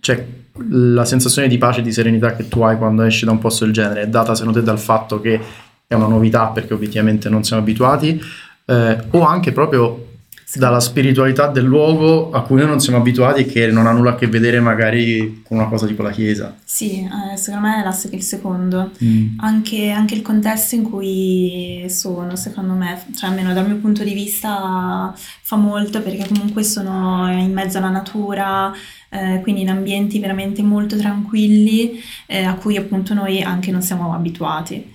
Cioè, 0.04 0.26
la 0.70 1.06
sensazione 1.06 1.48
di 1.48 1.58
pace 1.58 1.80
e 1.80 1.82
di 1.82 1.94
serenità 1.94 2.36
che 2.36 2.50
tu 2.50 2.62
hai 2.62 2.76
quando 2.78 3.04
esci 3.04 3.24
da 3.24 3.32
un 3.32 3.40
posto 3.40 3.64
del 3.64 3.74
genere 3.74 4.02
è 4.02 4.08
data 4.10 4.36
secondo 4.36 4.60
te 4.60 4.66
dal 4.66 4.78
fatto 4.78 5.22
che 5.22 5.40
è 5.88 5.94
una 5.94 6.08
novità 6.08 6.48
perché 6.48 6.74
obiettivamente 6.74 7.30
non 7.30 7.46
siamo 7.46 7.62
abituati 7.62 8.22
eh, 8.66 8.98
o 9.12 9.26
anche 9.26 9.54
proprio 9.54 10.13
dalla 10.56 10.80
spiritualità 10.80 11.48
del 11.48 11.64
luogo 11.66 12.32
a 12.32 12.44
cui 12.44 12.58
noi 12.58 12.68
non 12.68 12.80
siamo 12.80 13.00
abituati 13.00 13.42
e 13.42 13.46
che 13.46 13.68
non 13.68 13.88
ha 13.88 13.92
nulla 13.92 14.12
a 14.12 14.16
che 14.16 14.28
vedere 14.28 14.60
magari 14.60 15.42
con 15.44 15.58
una 15.58 15.68
cosa 15.68 15.88
tipo 15.88 16.04
la 16.04 16.12
chiesa. 16.12 16.56
Sì, 16.64 17.00
eh, 17.00 17.38
secondo 17.38 17.68
me 17.68 17.84
è 17.84 18.16
il 18.16 18.22
secondo. 18.22 18.92
Mm. 19.04 19.40
Anche, 19.40 19.90
anche, 19.90 20.14
il 20.14 20.22
contesto 20.22 20.76
in 20.76 20.84
cui 20.84 21.86
sono, 21.90 22.36
secondo 22.36 22.74
me, 22.74 23.04
cioè 23.16 23.30
almeno 23.30 23.54
dal 23.54 23.66
mio 23.66 23.78
punto 23.78 24.04
di 24.04 24.14
vista 24.14 25.14
fa 25.16 25.56
molto 25.56 26.02
perché 26.02 26.28
comunque 26.28 26.64
sono 26.64 27.32
in 27.32 27.52
mezzo 27.52 27.80
alla 27.80 27.90
natura, 27.90 28.72
eh, 29.10 29.40
quindi 29.42 29.62
in 29.62 29.70
ambienti 29.70 30.20
veramente 30.20 30.62
molto 30.62 30.98
tranquilli 30.98 32.00
eh, 32.28 32.44
a 32.44 32.54
cui 32.56 32.78
appunto 32.78 33.14
noi 33.14 33.42
anche 33.42 33.72
non 33.72 33.82
siamo 33.82 34.14
abituati. 34.14 34.93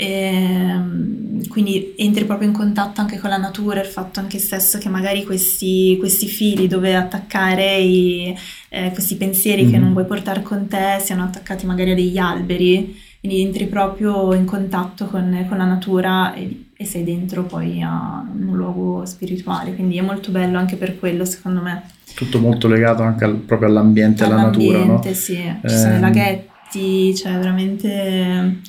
E, 0.00 0.06
ehm, 0.06 1.48
quindi 1.48 1.92
entri 1.98 2.24
proprio 2.24 2.48
in 2.48 2.54
contatto 2.54 3.02
anche 3.02 3.18
con 3.18 3.28
la 3.28 3.36
natura, 3.36 3.80
il 3.82 3.86
fatto 3.86 4.18
anche 4.18 4.38
stesso 4.38 4.78
che 4.78 4.88
magari 4.88 5.24
questi, 5.24 5.96
questi 5.98 6.26
fili 6.26 6.68
dove 6.68 6.96
attaccare 6.96 7.76
i, 7.76 8.34
eh, 8.70 8.92
questi 8.92 9.16
pensieri 9.16 9.62
mm-hmm. 9.62 9.70
che 9.70 9.78
non 9.78 9.92
vuoi 9.92 10.06
portare 10.06 10.40
con 10.40 10.68
te 10.68 10.98
siano 11.02 11.24
attaccati 11.24 11.66
magari 11.66 11.90
a 11.90 11.94
degli 11.94 12.16
alberi, 12.16 12.98
quindi 13.20 13.42
entri 13.42 13.66
proprio 13.66 14.32
in 14.32 14.46
contatto 14.46 15.04
con, 15.04 15.44
con 15.46 15.58
la 15.58 15.66
natura 15.66 16.32
e, 16.32 16.68
e, 16.74 16.84
sei 16.86 17.04
dentro 17.04 17.42
poi 17.42 17.82
a 17.82 18.24
un 18.26 18.56
luogo 18.56 19.04
spirituale, 19.04 19.74
quindi 19.74 19.98
è 19.98 20.02
molto 20.02 20.30
bello 20.30 20.56
anche 20.56 20.76
per 20.76 20.98
quello 20.98 21.26
secondo 21.26 21.60
me. 21.60 21.82
Tutto 22.14 22.38
molto 22.38 22.68
legato 22.68 23.02
anche 23.02 23.24
al, 23.24 23.34
proprio 23.34 23.68
all'ambiente, 23.68 24.24
alla 24.24 24.36
natura, 24.36 24.82
no? 24.82 25.02
sì, 25.02 25.34
ci 25.34 25.40
eh... 25.62 25.68
sono 25.68 25.92
i 25.92 25.96
ehm. 25.96 26.00
laghetti, 26.00 27.14
cioè 27.14 27.32
veramente 27.34 28.60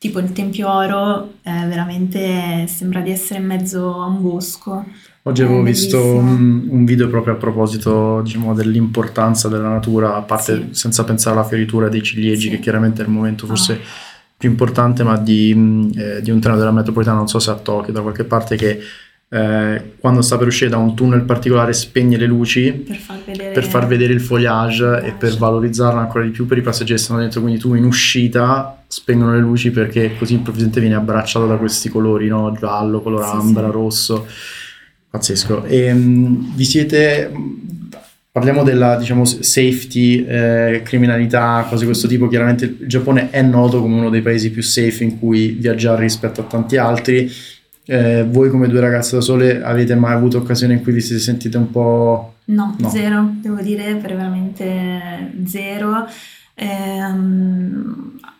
tipo 0.00 0.18
il 0.18 0.32
Tempio 0.32 0.72
Oro 0.72 1.34
eh, 1.42 1.66
veramente 1.66 2.64
sembra 2.68 3.02
di 3.02 3.10
essere 3.10 3.38
in 3.38 3.44
mezzo 3.44 4.00
a 4.00 4.06
un 4.06 4.22
bosco. 4.22 4.86
Oggi 5.24 5.42
avevo 5.42 5.62
visto 5.62 6.02
un, 6.02 6.68
un, 6.70 6.86
video 6.86 7.06
proprio 7.08 7.34
a 7.34 7.36
proposito 7.36 8.22
diciamo, 8.22 8.54
dell'importanza 8.54 9.48
della 9.48 9.68
natura, 9.68 10.16
a 10.16 10.22
parte 10.22 10.54
sì. 10.54 10.68
senza 10.70 11.04
pensare 11.04 11.36
alla 11.36 11.46
fioritura 11.46 11.90
dei 11.90 12.02
ciliegi, 12.02 12.48
sì. 12.48 12.48
che 12.48 12.60
chiaramente 12.60 13.02
è 13.02 13.04
il 13.04 13.10
momento 13.10 13.44
forse 13.44 13.74
ah. 13.74 13.78
più 14.38 14.48
importante, 14.48 15.02
ma 15.02 15.18
di, 15.18 15.92
eh, 15.94 16.22
di 16.22 16.30
un 16.30 16.40
treno 16.40 16.56
della 16.56 16.72
metropolitana, 16.72 17.18
non 17.18 17.28
so 17.28 17.38
se 17.38 17.50
a 17.50 17.56
Tokyo, 17.56 17.92
da 17.92 18.00
qualche 18.00 18.24
parte, 18.24 18.56
che 18.56 18.80
eh, 19.28 19.96
quando 19.98 20.22
sta 20.22 20.38
per 20.38 20.46
uscire 20.46 20.70
da 20.70 20.78
un 20.78 20.94
tunnel 20.94 21.24
particolare 21.24 21.74
spegne 21.74 22.16
le 22.16 22.26
luci 22.26 22.72
per 22.72 22.96
far 22.96 23.18
vedere, 23.22 23.52
per 23.52 23.64
far 23.64 23.86
vedere 23.86 24.14
il 24.14 24.20
foliage 24.22 25.02
e 25.04 25.12
per 25.12 25.36
valorizzarlo 25.36 26.00
ancora 26.00 26.24
di 26.24 26.30
più 26.30 26.46
per 26.46 26.58
i 26.58 26.62
passeggeri 26.62 26.98
che 26.98 27.04
stanno 27.04 27.20
dentro 27.20 27.40
quindi 27.40 27.60
tu 27.60 27.74
in 27.74 27.84
uscita 27.84 28.79
spengono 28.90 29.34
le 29.34 29.38
luci 29.38 29.70
perché 29.70 30.16
così 30.18 30.34
improvvisamente 30.34 30.80
viene 30.80 30.96
abbracciato 30.96 31.46
da 31.46 31.54
questi 31.54 31.88
colori 31.88 32.26
no? 32.26 32.52
giallo, 32.58 33.00
color 33.00 33.22
ambra, 33.22 33.66
sì. 33.66 33.72
rosso 33.72 34.26
pazzesco 35.08 35.64
e 35.64 35.92
um, 35.92 36.52
vi 36.56 36.64
siete 36.64 37.32
parliamo 38.32 38.64
della 38.64 38.96
diciamo 38.96 39.24
safety 39.24 40.24
eh, 40.26 40.82
criminalità 40.84 41.64
cose 41.68 41.80
di 41.80 41.86
questo 41.86 42.08
tipo 42.08 42.26
chiaramente 42.26 42.64
il 42.64 42.86
Giappone 42.88 43.30
è 43.30 43.42
noto 43.42 43.80
come 43.80 43.94
uno 43.94 44.10
dei 44.10 44.22
paesi 44.22 44.50
più 44.50 44.62
safe 44.62 45.04
in 45.04 45.20
cui 45.20 45.50
viaggiare 45.50 46.00
rispetto 46.02 46.40
a 46.40 46.44
tanti 46.44 46.76
altri 46.76 47.30
eh, 47.84 48.24
voi 48.28 48.50
come 48.50 48.66
due 48.66 48.80
ragazze 48.80 49.14
da 49.16 49.22
sole 49.22 49.62
avete 49.62 49.94
mai 49.94 50.14
avuto 50.14 50.38
occasione 50.38 50.74
in 50.74 50.82
cui 50.82 50.92
vi 50.92 51.00
siete 51.00 51.20
sentite 51.20 51.56
un 51.56 51.70
po'... 51.70 52.34
No, 52.44 52.76
no. 52.78 52.88
zero, 52.88 53.32
devo 53.40 53.60
dire, 53.60 53.94
veramente 53.94 55.32
zero. 55.44 56.06
Eh, 56.54 57.02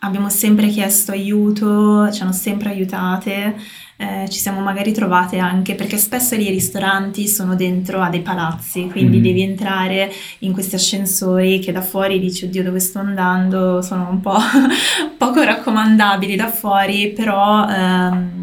abbiamo 0.00 0.28
sempre 0.28 0.68
chiesto 0.68 1.12
aiuto, 1.12 2.10
ci 2.10 2.22
hanno 2.22 2.32
sempre 2.32 2.70
aiutate, 2.70 3.56
eh, 3.96 4.28
ci 4.30 4.38
siamo 4.38 4.60
magari 4.60 4.92
trovate 4.92 5.38
anche 5.38 5.74
perché 5.74 5.98
spesso 5.98 6.34
i 6.34 6.48
ristoranti 6.48 7.28
sono 7.28 7.54
dentro 7.54 8.00
a 8.00 8.08
dei 8.08 8.22
palazzi, 8.22 8.88
quindi 8.90 9.18
mm. 9.18 9.22
devi 9.22 9.42
entrare 9.42 10.10
in 10.40 10.52
questi 10.52 10.74
ascensori 10.74 11.58
che 11.58 11.72
da 11.72 11.82
fuori 11.82 12.18
dici 12.18 12.46
oddio 12.46 12.62
dove 12.62 12.80
sto 12.80 12.98
andando, 12.98 13.82
sono 13.82 14.08
un 14.08 14.20
po' 14.20 14.38
poco 15.18 15.42
raccomandabili 15.42 16.36
da 16.36 16.48
fuori, 16.48 17.12
però... 17.12 17.68
Ehm, 17.68 18.40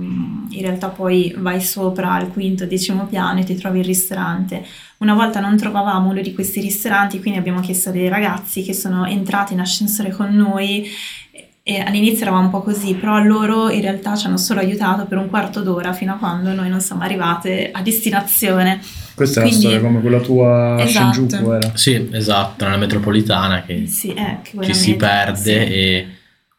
in 0.57 0.63
realtà 0.63 0.87
poi 0.89 1.33
vai 1.37 1.61
sopra 1.61 2.13
al 2.13 2.29
quinto, 2.29 2.65
decimo 2.65 3.05
piano 3.05 3.39
e 3.39 3.43
ti 3.43 3.55
trovi 3.55 3.79
il 3.79 3.85
ristorante. 3.85 4.65
Una 4.97 5.13
volta 5.13 5.39
non 5.39 5.55
trovavamo 5.55 6.09
uno 6.09 6.21
di 6.21 6.33
questi 6.33 6.59
ristoranti, 6.59 7.19
quindi 7.19 7.39
abbiamo 7.39 7.59
chiesto 7.59 7.89
a 7.89 7.91
dei 7.91 8.07
ragazzi 8.07 8.63
che 8.63 8.73
sono 8.73 9.05
entrati 9.05 9.53
in 9.53 9.59
ascensore 9.59 10.09
con 10.09 10.33
noi 10.33 10.87
e 11.69 11.81
all'inizio 11.81 12.21
eravamo 12.21 12.45
un 12.45 12.49
po' 12.49 12.61
così, 12.61 12.93
però 12.93 13.19
loro 13.19 13.69
in 13.69 13.81
realtà 13.81 14.15
ci 14.15 14.25
hanno 14.25 14.37
solo 14.37 14.61
aiutato 14.61 15.05
per 15.05 15.17
un 15.17 15.27
quarto 15.27 15.61
d'ora 15.61 15.91
fino 15.91 16.13
a 16.13 16.15
quando 16.15 16.53
noi 16.53 16.69
non 16.69 16.79
siamo 16.79 17.01
arrivate 17.01 17.71
a 17.73 17.81
destinazione. 17.81 18.79
Questa 19.13 19.41
Quindi, 19.41 19.65
è 19.65 19.67
una 19.67 19.75
storia 19.75 19.87
come 19.89 19.99
quella 19.99 20.19
tua 20.21 20.81
esatto. 20.81 21.13
Shinjuku 21.13 21.51
era? 21.51 21.71
Sì, 21.73 22.07
esatto, 22.13 22.63
nella 22.63 22.77
metropolitana 22.77 23.63
che, 23.63 23.85
sì, 23.85 24.13
eh, 24.13 24.37
che 24.43 24.63
ci 24.63 24.73
si 24.73 24.95
perde 24.95 25.65
sì. 25.65 25.73
e 25.73 26.07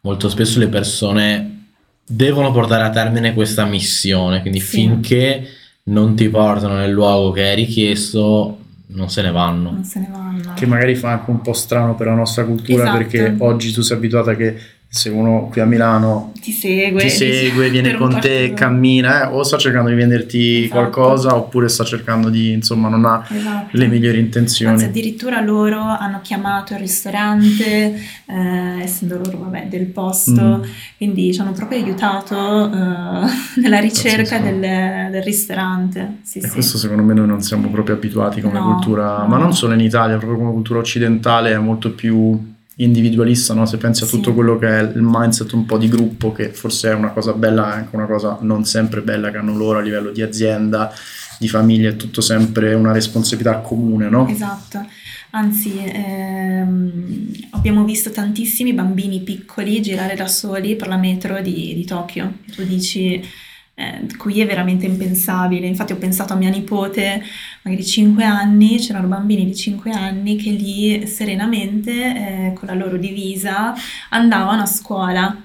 molto 0.03 0.29
spesso 0.29 0.59
le 0.59 0.69
persone 0.69 1.69
devono 2.05 2.53
portare 2.53 2.83
a 2.83 2.91
termine 2.91 3.33
questa 3.33 3.65
missione, 3.65 4.43
quindi 4.43 4.61
sì. 4.61 4.67
finché 4.67 5.49
non 5.85 6.17
ti 6.17 6.29
portano 6.29 6.75
nel 6.75 6.91
luogo 6.91 7.31
che 7.31 7.51
è 7.51 7.55
richiesto, 7.55 8.59
non 8.89 9.09
se 9.09 9.23
ne 9.23 9.31
vanno. 9.31 9.71
Non 9.71 9.85
se 9.85 10.01
ne 10.01 10.09
vanno. 10.11 10.53
Che 10.55 10.67
magari 10.67 10.95
fa 10.97 11.13
anche 11.13 11.31
un 11.31 11.41
po' 11.41 11.55
strano 11.55 11.95
per 11.95 12.09
la 12.09 12.15
nostra 12.15 12.45
cultura 12.45 12.83
esatto. 12.83 12.99
perché 12.99 13.35
oggi 13.39 13.73
tu 13.73 13.81
sei 13.81 13.97
abituata 13.97 14.37
che 14.37 14.77
se 14.91 15.11
uno 15.11 15.49
qui 15.51 15.61
a 15.61 15.67
Milano 15.67 16.33
ti 16.41 16.51
segue, 16.51 17.03
ti 17.03 17.11
segue 17.11 17.69
viene 17.69 17.95
con 17.95 18.19
te, 18.21 18.55
cammina, 18.55 19.25
eh, 19.29 19.35
o 19.35 19.43
sta 19.43 19.59
cercando 19.59 19.91
di 19.91 19.95
venderti 19.95 20.65
esatto. 20.65 20.81
qualcosa 20.81 21.37
oppure 21.37 21.69
sta 21.69 21.85
cercando 21.85 22.31
di, 22.31 22.53
insomma, 22.53 22.89
non 22.89 23.05
ha 23.05 23.23
esatto. 23.29 23.77
le 23.77 23.87
migliori 23.87 24.19
intenzioni. 24.19 24.73
Anzi, 24.73 24.87
addirittura 24.87 25.43
loro 25.43 25.79
hanno 25.79 26.21
chiamato 26.23 26.73
il 26.73 26.79
ristorante, 26.79 28.01
eh, 28.25 28.81
essendo 28.81 29.19
loro, 29.19 29.39
vabbè, 29.41 29.67
del 29.67 29.87
posto, 29.87 30.33
mm. 30.33 30.63
quindi 30.97 31.35
ci 31.35 31.41
hanno 31.41 31.53
proprio 31.53 31.81
aiutato 31.81 32.73
eh, 32.73 33.61
nella 33.61 33.81
ricerca 33.81 34.39
del, 34.39 34.59
del, 35.11 35.23
ristorante. 35.23 36.21
Sì, 36.23 36.39
e 36.39 36.47
sì. 36.47 36.51
questo 36.51 36.79
secondo 36.79 37.03
me 37.03 37.13
noi 37.13 37.27
non 37.27 37.43
siamo 37.43 37.69
proprio 37.69 37.97
abituati 37.97 38.41
come 38.41 38.59
no, 38.59 38.73
cultura, 38.73 39.19
no. 39.19 39.27
ma 39.27 39.37
non 39.37 39.55
solo 39.55 39.75
in 39.75 39.81
Italia, 39.81 40.17
proprio 40.17 40.39
come 40.39 40.53
cultura 40.53 40.79
occidentale 40.79 41.53
è 41.53 41.59
molto 41.59 41.91
più 41.91 42.57
individualista, 42.81 43.55
no? 43.55 43.67
se 43.67 43.77
pensi 43.77 44.05
a 44.05 44.07
tutto 44.07 44.31
Sì. 44.31 44.35
quello 44.35 44.59
che 44.59 44.69
è 44.69 44.81
il 44.83 45.03
mindset 45.03 45.53
un 45.53 45.67
po' 45.67 45.79
di 45.79 45.89
gruppo, 45.89 46.33
che 46.33 46.51
forse 46.51 46.91
è 46.91 46.95
una 46.95 47.11
cosa 47.11 47.33
bella, 47.33 47.67
anche 47.67 47.95
una 47.97 48.07
cosa 48.07 48.39
non 48.41 48.65
sempre 48.65 49.01
bella 49.03 49.31
che 49.31 49.37
hanno 49.39 49.57
loro 49.57 49.79
a 49.79 49.83
livello 49.83 50.11
di 50.11 50.23
azienda, 50.23 50.93
di 51.39 51.49
famiglia, 51.49 51.91
è 51.91 51.97
tutto 51.97 52.21
sempre 52.21 52.75
una 52.75 52.93
responsabilità 52.93 53.59
comune, 53.59 54.09
no? 54.09 54.27
Esatto, 54.29 54.85
anzi 55.31 55.73
ehm, 55.85 57.31
abbiamo 57.51 57.85
visto 57.85 58.11
tantissimi 58.11 58.73
bambini 58.73 59.21
piccoli 59.21 59.81
girare 59.83 60.15
da 60.17 60.27
soli 60.27 60.77
per 60.77 60.89
la 60.89 60.97
metro 60.97 61.41
di, 61.41 61.75
di 61.75 61.85
Tokyo. 61.85 62.33
Tu 62.55 62.65
dici, 62.65 63.23
eh, 63.75 64.07
qui 64.17 64.41
è 64.41 64.47
veramente 64.47 64.87
impensabile. 64.87 65.67
Infatti 65.67 65.93
ho 65.93 65.97
pensato 65.97 66.33
a 66.33 66.37
mia 66.37 66.51
nipote, 66.51 67.23
magari 67.69 67.85
5 67.85 68.25
anni, 68.25 68.79
c'erano 68.79 69.07
bambini 69.09 69.45
di 69.45 69.55
5 69.55 69.91
anni 69.91 70.37
che 70.37 70.51
lì 70.51 71.07
serenamente 71.07 71.91
eh, 71.93 72.53
con 72.55 72.69
la 72.69 72.75
loro 72.75 72.97
divisa 72.97 73.75
andavano 74.11 74.63
a 74.63 74.67
scuola. 74.67 75.43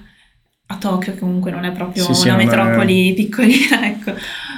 A 0.66 0.76
Tokyo, 0.78 1.12
che 1.12 1.18
comunque 1.18 1.50
non 1.50 1.64
è 1.64 1.72
proprio 1.72 2.02
Sì, 2.04 2.14
sì, 2.14 2.26
una 2.28 2.36
non 2.36 2.40
è- 2.40 2.44
metropoli 2.46 3.12
piccolina, 3.12 3.84
ecco. 3.86 4.12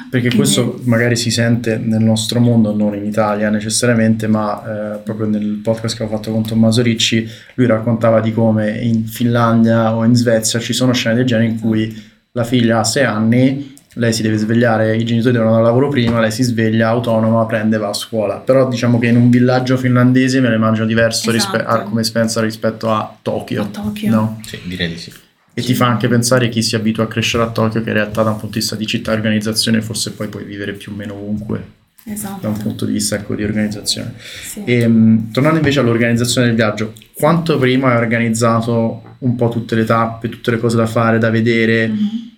Perché 0.08 0.28
Quindi- 0.28 0.36
questo 0.36 0.80
magari 0.84 1.16
si 1.16 1.32
sente 1.32 1.78
nel 1.78 2.00
nostro 2.00 2.38
mondo, 2.38 2.72
non 2.74 2.94
in 2.94 3.04
Italia 3.04 3.50
necessariamente, 3.50 4.28
ma 4.28 4.94
eh, 4.94 4.98
proprio 4.98 5.26
nel 5.26 5.58
podcast 5.64 5.96
che 5.96 6.04
ho 6.04 6.08
fatto 6.08 6.30
con 6.30 6.46
Tommaso 6.46 6.80
Ricci, 6.80 7.26
lui 7.54 7.66
raccontava 7.66 8.20
di 8.20 8.32
come 8.32 8.78
in 8.78 9.04
Finlandia 9.06 9.96
o 9.96 10.04
in 10.04 10.14
Svezia 10.14 10.60
ci 10.60 10.72
sono 10.72 10.92
scene 10.92 11.16
del 11.16 11.24
genere 11.26 11.48
in 11.48 11.58
cui 11.58 11.92
la 12.32 12.44
figlia 12.44 12.78
ha 12.78 12.84
6 12.84 13.02
anni, 13.04 13.74
lei 13.98 14.12
si 14.12 14.22
deve 14.22 14.36
svegliare, 14.36 14.94
i 14.96 15.04
genitori 15.04 15.32
devono 15.32 15.50
andare 15.54 15.66
al 15.68 15.72
lavoro 15.74 15.90
prima, 15.90 16.20
lei 16.20 16.30
si 16.30 16.42
sveglia 16.42 16.88
autonoma, 16.88 17.46
prende, 17.46 17.78
va 17.78 17.88
a 17.88 17.92
scuola. 17.94 18.36
Però 18.36 18.68
diciamo 18.68 18.98
che 18.98 19.06
in 19.06 19.16
un 19.16 19.30
villaggio 19.30 19.76
finlandese 19.76 20.40
me 20.40 20.48
lo 20.48 20.54
immagino 20.54 20.84
diverso 20.86 21.30
rispe- 21.30 21.58
Esatto. 21.58 21.70
a- 21.74 21.82
come 21.82 22.02
esperienza 22.02 22.40
rispetto 22.40 22.90
a 22.92 23.16
Tokyo. 23.22 23.62
A 23.62 23.66
Tokyo. 23.66 24.10
no? 24.10 24.40
Sì, 24.44 24.58
direi 24.64 24.88
di 24.88 24.98
sì. 24.98 25.12
E 25.54 25.62
ti 25.62 25.72
fa 25.74 25.86
anche 25.86 26.08
pensare 26.08 26.50
chi 26.50 26.60
si 26.62 26.76
abitua 26.76 27.04
a 27.04 27.06
crescere 27.06 27.42
a 27.44 27.48
Tokyo 27.48 27.82
che 27.82 27.88
in 27.88 27.94
realtà 27.94 28.22
da 28.22 28.28
un 28.30 28.36
punto 28.36 28.54
di 28.54 28.58
vista 28.60 28.76
di 28.76 28.84
città 28.86 29.12
e 29.12 29.14
organizzazione 29.14 29.80
forse 29.80 30.12
poi 30.12 30.28
puoi 30.28 30.44
vivere 30.44 30.72
più 30.74 30.92
o 30.92 30.94
meno 30.94 31.14
ovunque 31.14 31.64
Esatto. 32.04 32.40
da 32.42 32.48
un 32.48 32.58
punto 32.58 32.84
di 32.84 32.92
vista 32.92 33.16
ecco, 33.16 33.34
di 33.34 33.42
organizzazione. 33.44 34.12
Sì. 34.18 34.62
E, 34.64 34.86
mh, 34.86 35.30
tornando 35.32 35.56
invece 35.56 35.80
all'organizzazione 35.80 36.48
del 36.48 36.56
viaggio, 36.56 36.92
quanto 37.14 37.56
prima 37.58 37.92
hai 37.92 37.96
organizzato 37.96 39.02
un 39.20 39.34
po' 39.34 39.48
tutte 39.48 39.74
le 39.74 39.84
tappe, 39.84 40.28
tutte 40.28 40.50
le 40.50 40.58
cose 40.58 40.76
da 40.76 40.86
fare, 40.86 41.16
da 41.18 41.30
vedere? 41.30 41.88
Mhm. 41.88 42.34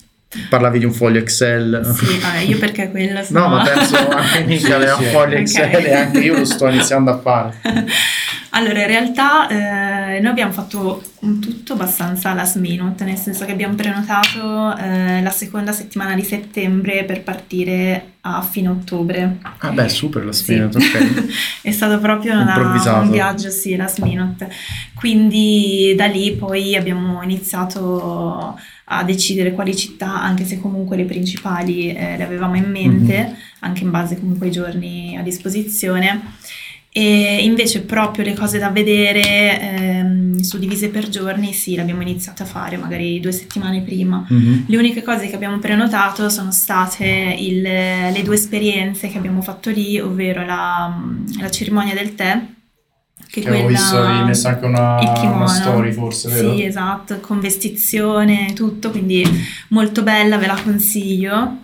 Parlavi 0.51 0.79
di 0.79 0.85
un 0.85 0.93
foglio 0.93 1.21
Excel. 1.21 1.91
Sì, 1.97 2.19
vabbè, 2.19 2.39
io 2.41 2.59
perché 2.59 2.91
quello 2.91 3.15
No, 3.21 3.25
sono... 3.25 3.49
ma 3.49 3.63
penso 3.63 3.97
anche 3.97 4.45
Mica 4.47 4.77
aveva 4.77 4.97
un 4.97 5.03
sì. 5.05 5.09
foglio 5.11 5.35
Ok. 5.35 5.41
Excel 5.41 5.85
e 5.87 5.95
anche 5.95 6.19
io 6.19 6.37
lo 6.37 6.45
sto 6.45 6.69
iniziando 6.69 7.11
a 7.11 7.19
fare. 7.19 7.55
Allora, 8.59 8.81
in 8.81 8.87
realtà 8.89 9.47
eh, 9.47 10.19
noi 10.19 10.31
abbiamo 10.33 10.51
fatto 10.51 11.01
un 11.21 11.39
tutto 11.39 11.75
abbastanza 11.75 12.35
last 12.35 12.57
minute, 12.59 13.05
nel 13.05 13.17
senso 13.17 13.45
che 13.45 13.53
abbiamo 13.53 13.77
prenotato 13.77 14.77
eh, 14.77 15.23
la 15.23 15.31
seconda 15.31 15.71
settimana 15.71 16.17
di 16.17 16.25
settembre 16.25 17.05
per 17.05 17.23
partire 17.23 18.15
a 18.23 18.43
fine 18.43 18.69
ottobre. 18.69 19.39
Ah 19.59 19.71
beh, 19.71 19.89
super 19.89 20.25
la 20.25 20.33
Sì. 20.33 20.43
spina, 20.43 20.65
ok. 20.65 21.27
È 21.63 21.71
stato 21.71 22.01
proprio 22.01 22.33
una- 22.33 23.01
un 23.01 23.11
viaggio, 23.13 23.49
sì, 23.51 23.77
last 23.77 24.01
minute. 24.01 24.51
Quindi 24.93 25.95
da 25.97 26.07
lì 26.07 26.33
poi 26.33 26.75
abbiamo 26.75 27.23
iniziato 27.23 28.59
a 28.91 29.05
decidere 29.05 29.53
quali 29.53 29.77
città, 29.77 30.21
anche 30.21 30.45
se 30.45 30.59
comunque 30.59 30.97
le 30.97 31.05
principali 31.05 31.93
eh, 31.95 32.17
le 32.17 32.25
avevamo 32.25 32.57
in 32.57 32.69
mente, 32.69 33.21
Mhm. 33.29 33.35
anche 33.61 33.85
in 33.85 33.91
base 33.91 34.19
comunque 34.19 34.47
ai 34.47 34.53
giorni 34.53 35.17
a 35.17 35.23
disposizione. 35.23 36.37
E 36.91 37.45
invece 37.45 37.83
proprio 37.83 38.25
le 38.25 38.35
cose 38.35 38.59
da 38.59 38.71
vedere 38.71 39.61
ehm, 39.61 40.41
suddivise 40.41 40.89
per 40.89 41.09
giorni, 41.09 41.53
sì, 41.53 41.75
le 41.77 41.83
abbiamo 41.83 42.03
iniziate 42.03 42.43
a 42.43 42.47
fare 42.47 42.77
magari 42.77 43.21
due 43.21 43.31
settimane 43.31 43.83
prima. 43.83 44.25
Mhm. 44.29 44.65
Le 44.67 44.77
uniche 44.77 45.03
cose 45.03 45.29
che 45.29 45.35
abbiamo 45.35 45.59
prenotato 45.59 46.29
sono 46.29 46.51
state 46.51 47.37
il- 47.39 47.61
le 47.63 48.23
due 48.25 48.35
esperienze 48.35 49.09
che 49.09 49.19
abbiamo 49.19 49.43
fatto 49.43 49.71
lì, 49.71 50.01
ovvero 50.01 50.45
la, 50.45 51.01
la 51.39 51.51
cerimonia 51.51 51.95
del 51.95 52.15
tè, 52.15 52.41
che, 53.31 53.41
Che 53.43 53.49
avevo 53.49 53.65
quella 53.65 53.79
visto, 53.79 53.99
avevi 53.99 54.25
messo 54.25 54.49
anche 54.49 54.65
una, 54.65 54.97
kimono. 55.21 55.37
una 55.37 55.47
story 55.49 55.93
forse, 55.93 56.29
vero? 56.31 56.57
Sì, 56.57 56.65
esatto, 56.65 57.21
con 57.21 57.41
vestizione, 57.41 58.53
tutto, 58.55 58.91
quindi 58.91 59.23
molto 59.69 60.03
bella, 60.03 60.39
ve 60.39 60.47
la 60.47 60.59
consiglio. 60.63 61.59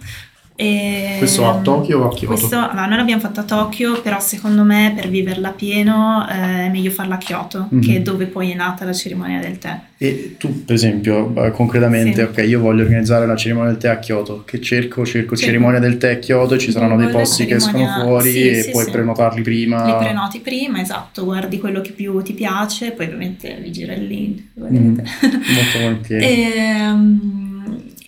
E- 0.64 1.14
Questo 1.18 1.48
a 1.48 1.58
Tokyo 1.60 2.00
o 2.00 2.04
a 2.06 2.14
Kyoto? 2.14 2.26
Questo, 2.34 2.56
allora, 2.56 2.86
noi 2.86 2.96
l'abbiamo 2.98 3.20
fatta 3.20 3.42
a 3.42 3.44
Tokyo, 3.44 4.00
però 4.00 4.18
secondo 4.20 4.62
me 4.62 4.92
per 4.94 5.08
viverla 5.08 5.50
pieno 5.50 6.26
eh, 6.28 6.66
è 6.66 6.68
meglio 6.70 6.90
farla 6.90 7.14
a 7.14 7.18
Kyoto, 7.18 7.66
Mhm. 7.70 7.80
che 7.80 7.96
è 7.96 8.00
dove 8.00 8.26
poi 8.26 8.50
è 8.50 8.54
nata 8.54 8.84
la 8.84 8.92
cerimonia 8.92 9.40
del 9.40 9.58
tè. 9.58 9.78
E 9.96 10.34
tu, 10.38 10.64
per 10.64 10.74
esempio, 10.74 11.32
eh, 11.44 11.50
concretamente, 11.52 12.22
Sì. 12.22 12.40
ok, 12.40 12.48
io 12.48 12.60
voglio 12.60 12.82
organizzare 12.82 13.26
la 13.26 13.36
cerimonia 13.36 13.70
del 13.70 13.80
tè 13.80 13.88
a 13.88 13.98
Kyoto. 13.98 14.42
Che 14.44 14.60
cerco? 14.60 15.04
Cerco 15.04 15.34
Cerco. 15.34 15.36
cerimonia 15.36 15.78
del 15.78 15.96
tè 15.98 16.12
a 16.12 16.18
Kyoto, 16.18 16.58
ci 16.58 16.70
saranno 16.72 16.96
dei 16.96 17.08
posti 17.08 17.46
che 17.46 17.54
escono 17.56 17.86
fuori 18.02 18.30
sì, 18.30 18.48
e 18.48 18.62
sì, 18.62 18.70
puoi 18.70 18.84
sì. 18.84 18.90
prenotarli 18.90 19.42
prima. 19.42 19.84
Li 19.86 19.94
prenoti 19.96 20.40
prima, 20.40 20.80
esatto, 20.80 21.24
guardi 21.24 21.58
quello 21.58 21.80
che 21.80 21.92
più 21.92 22.20
ti 22.22 22.32
piace, 22.34 22.90
poi 22.92 23.06
ovviamente 23.06 23.56
vi 23.62 23.70
gira 23.70 23.94
il 23.94 24.06
link. 24.06 24.42
Mm, 24.60 24.94
molto 24.96 25.78
volentieri. 25.80 26.24
Ehm, 26.54 27.43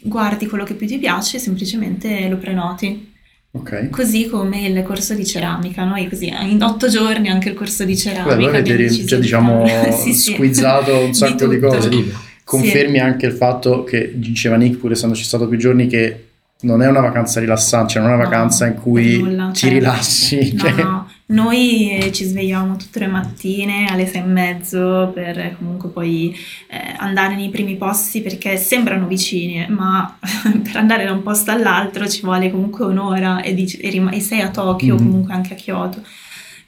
guardi 0.07 0.47
quello 0.47 0.65
che 0.65 0.75
più 0.75 0.87
ti 0.87 0.99
piace, 0.99 1.39
semplicemente 1.39 2.29
lo 2.29 2.37
prenoti. 2.37 3.13
Ok. 3.53 3.89
Così 3.91 4.29
come 4.29 4.67
il 4.67 4.83
corso 4.83 5.15
di 5.15 5.25
ceramica, 5.25 5.85
noi 5.85 6.09
così 6.09 6.27
in 6.43 6.63
otto 6.63 6.89
giorni 6.89 7.29
anche 7.29 7.49
il 7.49 7.55
corso 7.55 7.85
di 7.85 7.97
ceramica. 7.97 8.35
Beh, 8.35 8.43
voi 8.43 8.49
avete 8.49 8.77
deciso 8.77 9.07
cioè, 9.07 9.19
di 9.19 9.25
diciamo. 9.25 9.65
Sì, 9.97 10.13
sì. 10.13 10.35
squizzato 10.35 10.99
un 11.05 11.15
sacco 11.15 11.47
di 11.47 11.59
tutto. 11.59 11.69
cose. 11.69 12.15
Confermi 12.45 12.99
anche 13.01 13.27
il 13.27 13.33
fatto 13.33 13.83
che 13.83 14.13
diceva 14.15 14.57
Nick, 14.57 14.77
pur 14.79 14.93
essendoci 14.93 15.25
stato 15.25 15.49
più 15.49 15.59
giorni, 15.59 15.87
che 15.89 16.25
non 16.61 16.81
è 16.83 16.87
una 16.89 17.01
vacanza 17.01 17.41
rilassante, 17.41 17.95
cioè 17.95 18.03
non 18.03 18.13
è 18.13 18.15
una 18.15 18.23
No, 18.25 18.29
vacanza 18.31 18.67
in 18.67 18.75
per 18.75 18.83
cui 18.83 19.19
nulla, 19.19 19.51
ti 19.53 19.59
cioè, 19.61 19.71
rilassi. 19.71 20.53
No, 20.53 20.59
cioè- 20.61 20.83
no, 20.83 21.11
noi 21.29 21.91
eh, 21.99 22.13
ci 22.13 22.25
svegliavamo 22.25 22.77
tutte 22.77 23.01
le 23.01 23.09
mattine 23.09 23.87
alle 23.89 24.07
sei 24.07 24.21
e 24.23 24.25
mezzo 24.25 25.11
per 25.13 25.39
eh, 25.39 25.55
comunque 25.59 25.89
poi 25.89 26.33
eh, 26.71 26.95
andare 26.99 27.35
nei 27.35 27.49
primi 27.49 27.77
posti 27.77 28.21
perché 28.21 28.57
sembrano 28.57 29.07
vicini, 29.09 29.67
ma 29.69 30.19
per 30.63 30.77
andare 30.77 31.05
da 31.05 31.13
un 31.13 31.23
posto 31.23 31.51
all'altro 31.51 32.09
ci 32.09 32.21
vuole 32.23 32.51
comunque 32.51 32.85
un'ora 32.85 33.43
e, 33.43 33.55
dici- 33.55 33.79
e 33.79 33.91
rim- 33.91 34.13
e 34.13 34.21
sei 34.21 34.41
a 34.41 34.51
Tokyo 34.51 34.95
o 34.95 34.99
Mhm. 34.99 35.05
comunque 35.05 35.35
anche 35.35 35.55
a 35.55 35.57
Kyoto. 35.57 36.03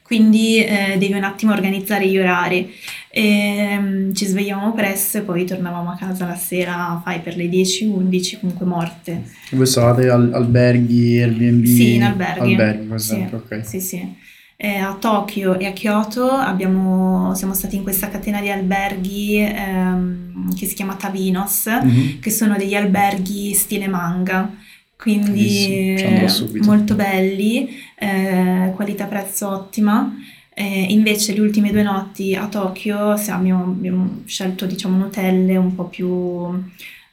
Quindi 0.02 0.64
eh, 0.64 0.96
devi 0.98 1.12
un 1.12 1.22
attimo 1.22 1.52
organizzare 1.52 2.08
gli 2.08 2.18
orari. 2.18 2.72
Ehm, 3.10 4.14
ci 4.14 4.24
svegliavamo 4.24 4.72
presto 4.72 5.18
e 5.18 5.20
poi 5.20 5.44
tornavamo 5.44 5.90
a 5.90 5.96
casa 5.96 6.26
la 6.26 6.34
sera, 6.34 6.98
fai 7.04 7.20
per 7.20 7.36
le 7.36 7.46
10-11, 7.46 8.38
comunque 8.40 8.64
morte. 8.64 9.22
Voi 9.52 9.66
stavate 9.66 10.08
al- 10.08 10.32
alberghi, 10.32 11.20
Airbnb? 11.20 11.64
Sì, 11.64 11.94
in 11.96 12.04
alberghi. 12.04 12.40
Alberghi, 12.54 12.86
per 12.86 13.00
Sì, 13.00 13.12
esempio, 13.12 13.36
ok. 13.38 13.66
Sì, 13.66 13.80
sì. 13.80 14.26
Eh, 14.60 14.76
a 14.76 14.96
Tokyo 14.98 15.56
e 15.56 15.66
a 15.66 15.72
Kyoto 15.72 16.28
abbiamo- 16.28 17.32
siamo 17.36 17.54
stati 17.54 17.76
in 17.76 17.84
questa 17.84 18.08
catena 18.08 18.40
di 18.40 18.50
alberghi 18.50 19.36
ehm, 19.38 20.52
che 20.56 20.66
si 20.66 20.74
chiama 20.74 20.96
Tavinos, 20.96 21.66
Mhm. 21.66 22.18
che 22.18 22.30
sono 22.30 22.56
degli 22.56 22.74
alberghi 22.74 23.54
stile 23.54 23.86
manga, 23.86 24.50
quindi 24.96 25.94
eh, 25.94 26.26
molto 26.64 26.96
belli, 26.96 27.68
eh, 27.96 28.72
qualità-prezzo 28.74 29.48
ottima. 29.48 30.12
Eh, 30.52 30.86
invece 30.88 31.34
le 31.34 31.40
ultime 31.40 31.70
due 31.70 31.84
notti 31.84 32.34
a 32.34 32.48
Tokyo 32.48 33.16
siamo- 33.16 33.62
abbiamo 33.62 34.22
scelto 34.24 34.66
diciamo 34.66 34.96
un 34.96 35.02
hotel 35.02 35.56
un 35.56 35.72
po' 35.76 35.84
più, 35.84 36.08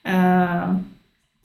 po' 0.01 0.79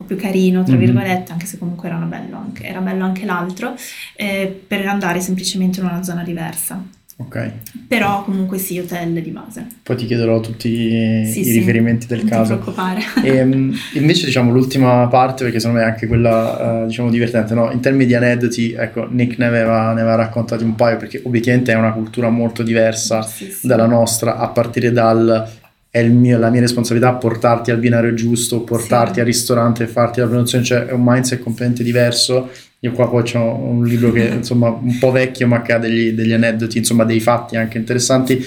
più 0.07 0.17
carino, 0.17 0.63
tra 0.65 0.75
Mhm. 0.75 0.81
virgolette, 0.81 1.33
anche 1.33 1.47
se 1.47 1.59
comunque 1.59 1.89
erano 1.89 2.07
bello 2.07 2.37
anche- 2.37 2.65
era 2.65 2.81
bello 2.81 3.05
anche 3.05 3.25
l'altro, 3.25 3.75
eh, 4.17 4.61
per 4.67 4.87
andare 4.87 5.21
semplicemente 5.21 5.81
in 5.81 5.87
una 5.87 6.03
zona 6.03 6.23
diversa. 6.23 6.83
Ok. 7.17 7.51
Però 7.87 8.25
comunque 8.25 8.57
sì, 8.57 8.79
hotel 8.79 9.21
di 9.21 9.29
base. 9.31 9.67
Poi 9.83 9.95
ti 9.95 10.07
chiederò 10.07 10.41
tutti 10.41 10.69
i, 10.71 11.27
Sì, 11.31 11.41
i 11.41 11.45
sì, 11.45 11.53
riferimenti 11.53 12.07
del 12.07 12.21
non 12.21 12.27
ti 12.29 12.33
caso. 12.33 12.57
preoccupare. 12.57 13.03
E, 13.23 13.45
mm, 13.45 13.73
invece 13.97 14.25
diciamo 14.25 14.51
l'ultima 14.51 15.07
parte, 15.09 15.45
perché 15.45 15.61
secondo 15.61 15.83
me 15.83 15.87
è 15.87 15.91
anche 15.91 16.07
quella 16.07 16.85
eh, 16.85 16.87
diciamo 16.87 17.11
divertente, 17.11 17.53
no? 17.53 17.71
in 17.73 17.81
termini 17.81 18.07
di 18.07 18.15
aneddoti, 18.15 18.73
ecco, 18.73 19.07
Nick 19.11 19.37
ne 19.37 19.45
aveva, 19.45 19.93
ne 19.93 20.01
aveva 20.01 20.15
raccontati 20.15 20.65
un 20.65 20.75
paio, 20.75 20.97
perché 20.97 21.21
obiettivamente 21.23 21.73
è 21.73 21.75
una 21.77 21.93
cultura 21.93 22.31
molto 22.31 22.63
diversa 22.63 23.21
sì. 23.21 23.55
dalla 23.65 23.87
nostra, 23.87 24.39
a 24.39 24.49
partire 24.49 24.91
dal 24.91 25.47
è 25.91 26.03
mio- 26.05 26.39
la 26.39 26.51
mia 26.51 26.61
responsabilità 26.61 27.13
portarti 27.15 27.71
al 27.71 27.79
binario 27.79 28.15
giusto, 28.15 28.61
portarti 28.63 29.15
Sì. 29.15 29.21
al 29.21 29.27
ristorante 29.27 29.83
e 29.85 29.87
farti 29.89 30.21
la 30.21 30.27
prenotazione, 30.27 30.65
cioè 30.65 30.85
è 30.87 30.93
un 30.93 31.03
mindset 31.05 31.41
completamente 31.41 31.83
diverso. 31.83 32.49
Io 32.83 32.93
qua 32.93 33.09
poi 33.09 33.31
ho 33.35 33.55
un 33.57 33.85
libro 33.85 34.13
che 34.13 34.25
insomma 34.37 34.69
un 34.69 34.99
po' 34.99 35.11
vecchio 35.11 35.47
ma 35.47 35.63
che 35.63 35.73
ha 35.73 35.79
degli, 35.79 36.13
degli 36.13 36.33
aneddoti, 36.33 36.79
insomma 36.79 37.05
dei 37.05 37.21
fatti 37.21 37.57
anche 37.57 37.77
interessanti. 37.79 38.43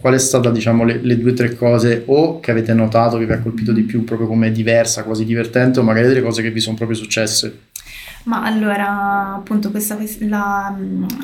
Qual 0.00 0.14
è 0.14 0.18
stata 0.18 0.50
diciamo 0.50 0.84
le, 0.84 0.98
le 1.02 1.18
due 1.18 1.32
o 1.32 1.34
tre 1.34 1.54
cose 1.54 2.02
o 2.06 2.40
che 2.40 2.50
avete 2.50 2.72
notato 2.72 3.18
che 3.18 3.26
vi 3.26 3.32
ha 3.32 3.38
colpito 3.38 3.70
di 3.72 3.82
più 3.82 4.02
proprio 4.02 4.26
come 4.26 4.50
diversa, 4.50 5.04
quasi 5.04 5.24
divertente 5.26 5.78
o 5.78 5.82
magari 5.82 6.08
delle 6.08 6.22
cose 6.22 6.40
che 6.42 6.50
vi 6.50 6.60
sono 6.60 6.74
proprio 6.76 6.96
successe? 6.96 7.68
Ma 8.24 8.42
allora, 8.42 9.34
appunto, 9.36 9.70
questa, 9.70 9.98
la, 10.20 10.76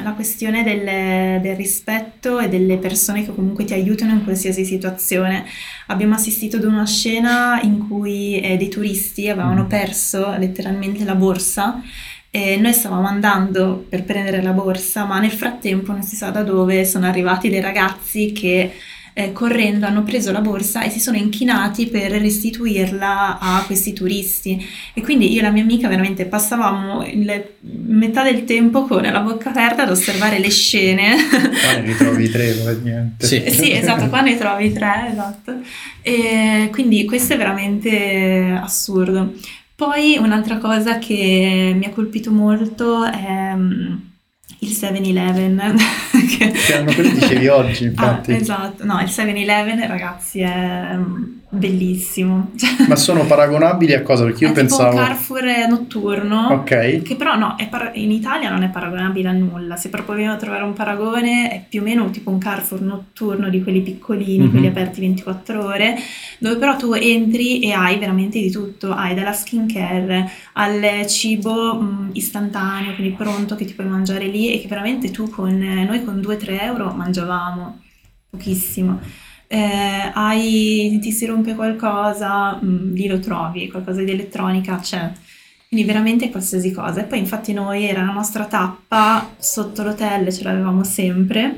la 0.02 0.12
questione 0.12 0.62
del, 0.62 1.40
del, 1.42 1.54
rispetto 1.54 2.38
e 2.38 2.48
delle 2.48 2.78
persone 2.78 3.24
che 3.24 3.34
comunque 3.34 3.64
ti 3.64 3.74
aiutano 3.74 4.12
in 4.12 4.24
qualsiasi 4.24 4.64
situazione. 4.64 5.44
Abbiamo 5.88 6.14
assistito 6.14 6.56
ad 6.56 6.64
una 6.64 6.86
scena 6.86 7.60
in 7.62 7.86
cui 7.86 8.40
eh, 8.40 8.56
dei 8.56 8.68
turisti 8.68 9.28
avevano 9.28 9.64
mm. 9.64 9.68
perso 9.68 10.36
letteralmente 10.38 11.04
la 11.04 11.14
borsa 11.14 11.82
e 12.30 12.56
noi 12.56 12.72
stavamo 12.72 13.06
andando 13.06 13.86
per 13.88 14.04
prendere 14.04 14.42
la 14.42 14.52
borsa, 14.52 15.04
ma 15.04 15.18
nel 15.20 15.30
frattempo 15.30 15.92
non 15.92 16.02
si 16.02 16.16
sa 16.16 16.30
da 16.30 16.42
dove 16.42 16.84
sono 16.84 17.06
arrivati 17.06 17.48
dei 17.48 17.60
ragazzi 17.60 18.32
che 18.32 18.72
eh, 19.18 19.32
correndo 19.32 19.86
hanno 19.86 20.02
preso 20.02 20.30
la 20.30 20.42
borsa 20.42 20.82
e 20.82 20.90
si 20.90 21.00
sono 21.00 21.16
inchinati 21.16 21.86
per 21.86 22.10
restituirla 22.10 23.38
a 23.38 23.62
questi 23.64 23.94
turisti. 23.94 24.62
E 24.92 25.00
quindi 25.00 25.32
io 25.32 25.38
e 25.38 25.42
la 25.42 25.50
mia 25.50 25.62
amica 25.62 25.88
veramente 25.88 26.26
passavamo 26.26 27.02
il, 27.06 27.44
metà 27.86 28.22
del 28.22 28.44
tempo 28.44 28.84
con 28.84 29.00
la 29.00 29.20
bocca 29.20 29.48
aperta 29.48 29.84
ad 29.84 29.90
osservare 29.90 30.38
le 30.38 30.50
scene. 30.50 31.14
Qua 31.30 31.80
ne 31.80 31.86
ritrovi 31.86 32.28
tre, 32.28 32.78
niente. 32.82 33.26
Sì. 33.26 33.42
sì, 33.50 33.72
esatto, 33.72 34.10
qua 34.10 34.20
ne 34.20 34.36
trovi 34.36 34.70
tre, 34.74 35.08
esatto. 35.10 35.60
E 36.02 36.68
quindi 36.70 37.06
questo 37.06 37.32
è 37.32 37.36
veramente 37.38 38.60
assurdo. 38.62 39.32
Poi 39.74 40.18
un'altra 40.18 40.58
cosa 40.58 40.98
che 40.98 41.72
mi 41.74 41.86
ha 41.86 41.90
colpito 41.90 42.30
molto 42.30 43.02
è 43.04 43.54
mm, 43.54 43.94
il 44.60 44.68
7-Eleven. 44.68 45.76
che 46.38 46.52
erano 46.72 46.92
quelli 46.92 47.12
che 47.12 47.18
dicevi 47.20 47.48
oggi, 47.48 47.84
ah, 47.84 47.88
infatti. 47.88 48.32
Ah, 48.32 48.36
esatto, 48.36 48.84
no, 48.84 49.00
il 49.00 49.08
7-Eleven, 49.08 49.86
ragazzi, 49.86 50.40
è 50.40 50.96
mm, 51.56 51.60
bellissimo. 51.60 52.50
Ma 52.88 52.96
sono 52.96 53.24
paragonabili 53.24 53.94
a 53.94 54.02
cosa? 54.02 54.24
Perché 54.24 54.44
io 54.44 54.52
pensavo... 54.52 54.90
Tipo 54.90 55.00
un 55.00 55.06
Carrefour 55.06 55.44
notturno. 55.68 56.46
Ok. 56.52 57.02
Che 57.02 57.16
però 57.16 57.36
no, 57.36 57.56
par- 57.68 57.92
in 57.94 58.10
Italia 58.10 58.50
non 58.50 58.62
è 58.62 58.68
paragonabile 58.68 59.28
a 59.28 59.32
nulla. 59.32 59.76
Se 59.76 59.88
proprio 59.88 60.16
vogliamo 60.16 60.36
trovare 60.36 60.62
un 60.62 60.72
paragone 60.72 61.50
è 61.50 61.64
più 61.68 61.80
o 61.80 61.84
meno 61.84 62.10
tipo 62.10 62.30
un 62.30 62.38
Carrefour 62.38 62.80
notturno 62.82 63.48
di 63.48 63.62
quelli 63.62 63.80
piccolini, 63.80 64.38
mm-hmm. 64.38 64.50
quelli 64.50 64.66
aperti 64.66 65.00
24 65.00 65.64
ore, 65.64 65.96
dove 66.38 66.56
però 66.56 66.76
tu 66.76 66.92
entri 66.92 67.60
e 67.60 67.72
hai 67.72 67.98
veramente 67.98 68.40
di 68.40 68.50
tutto. 68.50 68.92
Hai 68.92 69.14
dalla 69.14 69.32
skincare 69.32 70.30
al 70.54 71.06
cibo 71.08 71.74
mh, 71.74 72.10
istantaneo, 72.12 72.94
quindi 72.94 73.14
pronto 73.14 73.56
che 73.56 73.64
ti 73.64 73.74
puoi 73.74 73.88
mangiare 73.88 74.26
lì 74.26 74.52
e 74.52 74.60
che 74.60 74.68
veramente 74.68 75.10
tu 75.10 75.28
con 75.28 75.56
noi 75.56 76.04
con 76.04 76.16
2-3 76.16 76.62
euro 76.62 76.92
mangiavamo 76.92 77.80
pochissimo 78.30 79.00
eh, 79.48 80.10
hai, 80.12 80.98
ti 81.00 81.12
si 81.12 81.26
rompe 81.26 81.54
qualcosa, 81.54 82.58
mh, 82.60 82.66
mm, 82.66 82.94
lì 82.94 83.06
lo 83.06 83.18
trovi, 83.18 83.68
qualcosa 83.68 84.02
di 84.02 84.10
elettronica 84.10 84.78
c'è. 84.78 85.12
Quindi 85.68 85.86
veramente 85.86 86.30
qualsiasi 86.30 86.70
cosa. 86.72 87.00
E 87.00 87.04
poi 87.04 87.18
infatti 87.18 87.52
noi 87.52 87.84
era 87.84 88.04
la 88.04 88.12
nostra 88.12 88.46
tappa 88.46 89.34
sotto 89.38 89.82
l'hotel, 89.82 90.32
ce 90.32 90.44
l'avevamo 90.44 90.84
sempre 90.84 91.56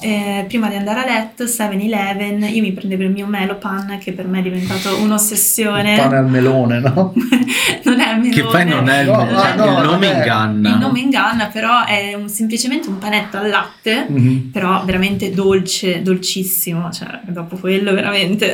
eh, 0.00 0.44
prima 0.48 0.68
di 0.68 0.74
andare 0.74 1.00
a 1.00 1.04
letto, 1.04 1.44
7-Eleven, 1.44 2.42
io 2.52 2.62
mi 2.62 2.72
prendevo 2.72 3.04
il 3.04 3.10
mio 3.10 3.26
Melopan 3.26 3.98
che 4.00 4.12
per 4.12 4.26
me 4.26 4.40
è 4.40 4.42
diventato 4.42 4.98
un'ossessione. 4.98 5.94
Il 5.94 6.00
pane 6.00 6.16
al 6.16 6.28
melone, 6.28 6.80
no? 6.80 7.14
non 7.84 8.00
è 8.00 8.12
il 8.12 8.18
melone. 8.18 8.30
Che 8.30 8.42
poi 8.42 8.64
non 8.66 8.88
è 8.88 9.02
il, 9.02 9.06
no, 9.06 9.28
cioè, 9.30 9.54
no, 9.54 9.82
il 9.82 9.86
nome 9.88 10.06
inganna. 10.08 10.68
Il 10.70 10.78
nome 10.78 11.00
inganna, 11.00 11.46
però 11.46 11.84
è 11.84 12.12
un, 12.14 12.28
semplicemente 12.28 12.88
un 12.88 12.98
panetto 12.98 13.36
al 13.36 13.48
latte, 13.48 14.06
mm-hmm. 14.10 14.50
però 14.50 14.84
veramente 14.84 15.30
dolce, 15.30 16.02
dolcissimo, 16.02 16.90
cioè 16.90 17.20
dopo 17.26 17.56
quello 17.56 17.94
veramente... 17.94 18.52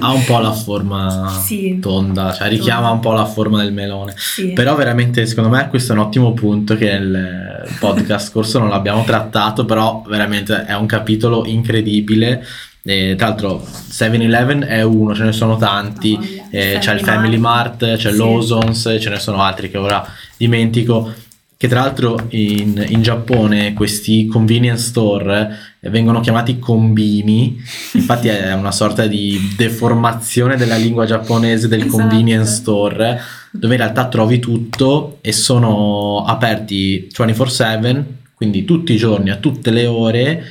ha 0.00 0.12
un 0.12 0.24
po' 0.24 0.38
la 0.38 0.52
forma 0.52 1.28
sì, 1.44 1.78
tonda, 1.78 2.32
cioè 2.32 2.48
richiama 2.48 2.90
un 2.90 3.00
po' 3.00 3.12
la 3.12 3.26
forma 3.26 3.62
del 3.62 3.72
melone. 3.72 4.14
Sì. 4.16 4.52
Però 4.54 4.74
veramente 4.74 5.26
secondo 5.26 5.50
me 5.50 5.68
questo 5.68 5.92
è 5.92 5.96
un 5.96 6.02
ottimo 6.02 6.32
punto 6.32 6.74
che 6.76 6.98
nel 6.98 7.68
podcast 7.78 8.30
scorso 8.30 8.58
non 8.58 8.70
l'abbiamo 8.70 9.04
trattato, 9.04 9.64
però 9.64 10.04
veramente 10.08 10.64
è 10.64 10.74
un 10.74 10.86
capitolo 10.86 11.44
incredibile. 11.46 12.44
E, 12.82 13.14
tra 13.16 13.28
l'altro 13.28 13.66
7-Eleven 13.66 14.64
è 14.64 14.82
uno, 14.82 15.12
ce 15.14 15.24
ne 15.24 15.32
sono 15.32 15.56
tanti, 15.56 16.16
oh, 16.16 16.46
eh, 16.50 16.78
c'è 16.80 16.94
il 16.94 17.00
Family 17.00 17.36
Mart, 17.36 17.82
Mart 17.82 17.96
c'è 17.96 18.10
sì. 18.10 18.16
l'Ozons, 18.16 18.96
ce 19.00 19.08
ne 19.10 19.18
sono 19.18 19.42
altri 19.42 19.70
che 19.70 19.78
ora 19.78 20.06
dimentico. 20.36 21.12
Che 21.58 21.68
tra 21.68 21.80
l'altro 21.80 22.26
in, 22.30 22.84
in 22.86 23.00
Giappone 23.00 23.72
questi 23.72 24.26
convenience 24.26 24.88
store 24.88 25.56
eh, 25.80 25.88
vengono 25.88 26.20
chiamati 26.20 26.58
combini, 26.58 27.56
infatti 27.92 28.28
è 28.28 28.52
una 28.52 28.72
sorta 28.72 29.06
di 29.06 29.54
deformazione 29.56 30.56
della 30.56 30.76
lingua 30.76 31.06
giapponese 31.06 31.66
del 31.66 31.80
esatto. 31.80 31.96
convenience 31.96 32.52
store, 32.56 33.20
dove 33.50 33.74
in 33.74 33.80
realtà 33.80 34.06
trovi 34.08 34.38
tutto 34.38 35.16
e 35.22 35.32
sono 35.32 36.24
aperti 36.26 37.08
24/7 37.10 38.15
quindi 38.36 38.66
tutti 38.66 38.92
i 38.92 38.98
giorni, 38.98 39.30
a 39.30 39.36
tutte 39.36 39.70
le 39.70 39.86
ore 39.86 40.44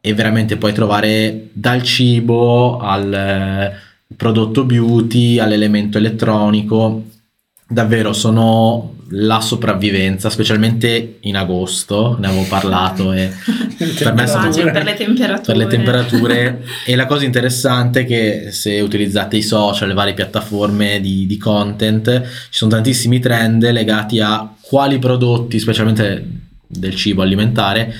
e 0.00 0.12
veramente 0.12 0.56
puoi 0.56 0.72
trovare 0.72 1.50
dal 1.52 1.82
cibo 1.84 2.78
al 2.78 3.12
eh, 3.12 3.72
prodotto 4.16 4.64
beauty 4.64 5.38
all'elemento 5.38 5.98
elettronico. 5.98 7.04
Davvero 7.68 8.12
sono 8.12 8.94
la 9.10 9.40
sopravvivenza, 9.40 10.30
specialmente 10.30 11.18
in 11.20 11.36
agosto, 11.36 12.16
ne 12.18 12.26
avevo 12.26 12.44
parlato 12.48 13.12
e 13.12 13.30
per 13.98 14.14
me 14.14 14.26
sono 14.26 14.50
per 14.50 14.82
le 14.82 14.94
temperature. 14.94 15.42
Per 15.44 15.56
le 15.56 15.66
temperature 15.68 16.64
e 16.84 16.96
la 16.96 17.06
cosa 17.06 17.24
interessante 17.24 18.00
è 18.00 18.04
che 18.04 18.48
se 18.50 18.80
utilizzate 18.80 19.36
i 19.36 19.42
social, 19.42 19.86
le 19.86 19.94
varie 19.94 20.14
piattaforme 20.14 21.00
di, 21.00 21.24
di 21.26 21.36
content, 21.36 22.22
ci 22.22 22.58
sono 22.58 22.72
tantissimi 22.72 23.20
trend 23.20 23.70
legati 23.70 24.18
a 24.18 24.52
quali 24.60 24.98
prodotti, 24.98 25.60
specialmente 25.60 26.44
del 26.66 26.94
cibo 26.94 27.22
alimentare 27.22 27.94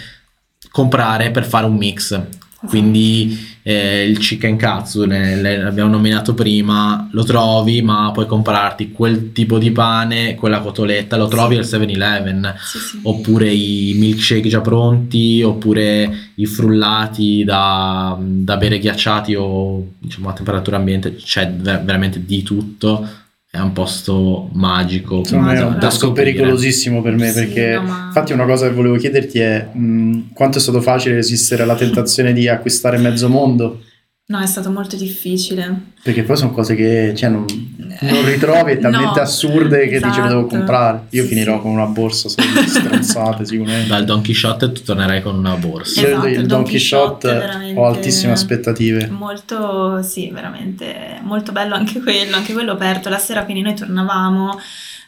comprare 0.71 1.31
per 1.31 1.45
fare 1.45 1.67
un 1.67 1.77
mix 1.77 2.21
quindi 2.67 3.39
eh, 3.63 4.09
il 4.09 4.19
chicken 4.19 4.57
katsu 4.57 5.05
ne, 5.05 5.41
l'abbiamo 5.41 5.91
nominato 5.91 6.35
prima 6.35 7.09
lo 7.13 7.23
trovi 7.25 7.83
ma 7.83 8.11
puoi 8.13 8.27
comprarti 8.27 8.93
quel 8.93 9.33
tipo 9.33 9.59
di 9.59 9.71
pane 9.71 10.35
quella 10.35 10.61
cotoletta 10.61 11.17
lo 11.17 11.29
trovi 11.29 11.63
sì. 11.63 11.77
al 11.77 11.83
7-Eleven 11.83 12.55
sì, 12.59 12.79
sì. 12.79 13.01
oppure 13.03 13.51
i 13.51 13.95
milkshake 13.97 14.49
già 14.49 14.61
pronti 14.61 15.43
oppure 15.43 16.31
i 16.35 16.47
frullati 16.47 17.45
da, 17.45 18.17
da 18.19 18.57
bere 18.57 18.79
ghiacciati 18.79 19.35
o 19.35 19.93
diciamo 19.99 20.29
a 20.29 20.33
temperatura 20.33 20.77
ambiente 20.77 21.15
c'è 21.17 21.51
veramente 21.53 22.25
di 22.25 22.43
tutto 22.43 23.07
è 23.57 23.61
un 23.61 23.73
posto 23.73 24.49
magico. 24.53 25.19
Insomma, 25.19 25.55
è 25.55 25.63
un 25.63 25.79
posto 25.79 26.13
pericolosissimo 26.13 27.01
per 27.01 27.17
me 27.17 27.31
sì, 27.31 27.41
perché 27.41 27.75
no, 27.75 27.83
ma... 27.83 28.05
infatti 28.07 28.33
una 28.33 28.45
cosa 28.45 28.69
che 28.69 28.75
volevo 28.75 28.97
chiederti 28.97 29.39
è 29.41 29.67
mh, 29.73 30.33
quanto 30.35 30.59
è 30.59 30.61
stato 30.61 30.81
facile 30.81 31.17
resistere 31.17 31.63
alla 31.63 31.75
tentazione 31.75 32.33
di 32.33 32.49
acquistare 32.49 32.99
mezzo 32.99 33.29
mondo? 33.29 33.81
No, 34.29 34.41
è 34.41 34.47
stato 34.47 34.73
molto 34.73 34.97
difficile. 34.97 35.93
Perché 36.03 36.25
poi 36.25 36.37
sono 36.37 36.51
cose 36.51 36.75
che 36.75 37.15
cioè, 37.15 37.31
non, 37.31 37.45
non, 37.77 38.25
ritrovi, 38.25 38.77
talmente 38.81 39.21
no, 39.21 39.23
assurde 39.23 39.87
che 39.87 39.97
esatto. 39.97 40.17
dici 40.17 40.27
devo 40.27 40.47
comprare. 40.47 41.07
Io 41.11 41.23
sì, 41.23 41.29
finirò 41.29 41.55
sì. 41.57 41.63
con 41.63 41.71
una 41.71 41.87
borsa 41.87 42.29
stronzate 42.29 43.45
sicuramente. 43.47 43.87
Dal 43.87 44.05
Don 44.05 44.23
Quixote 44.23 44.73
tu 44.73 44.83
tornerai 44.83 45.23
con 45.23 45.37
una 45.37 45.55
borsa. 45.55 46.05
Esatto, 46.05 46.27
il 46.27 46.45
Don 46.45 46.65
Quixote 46.65 47.73
ho 47.77 47.87
altissime 47.87 48.33
aspettative. 48.33 49.07
Molto, 49.07 50.03
sì, 50.03 50.29
veramente 50.31 51.21
molto 51.23 51.53
bello 51.53 51.77
anche 51.77 52.01
quello, 52.01 52.35
anche 52.35 52.53
quello 52.53 52.73
aperto 52.73 53.09
la 53.09 53.19
sera, 53.19 53.45
quindi 53.45 53.63
noi 53.63 53.77
tornavamo 53.77 54.59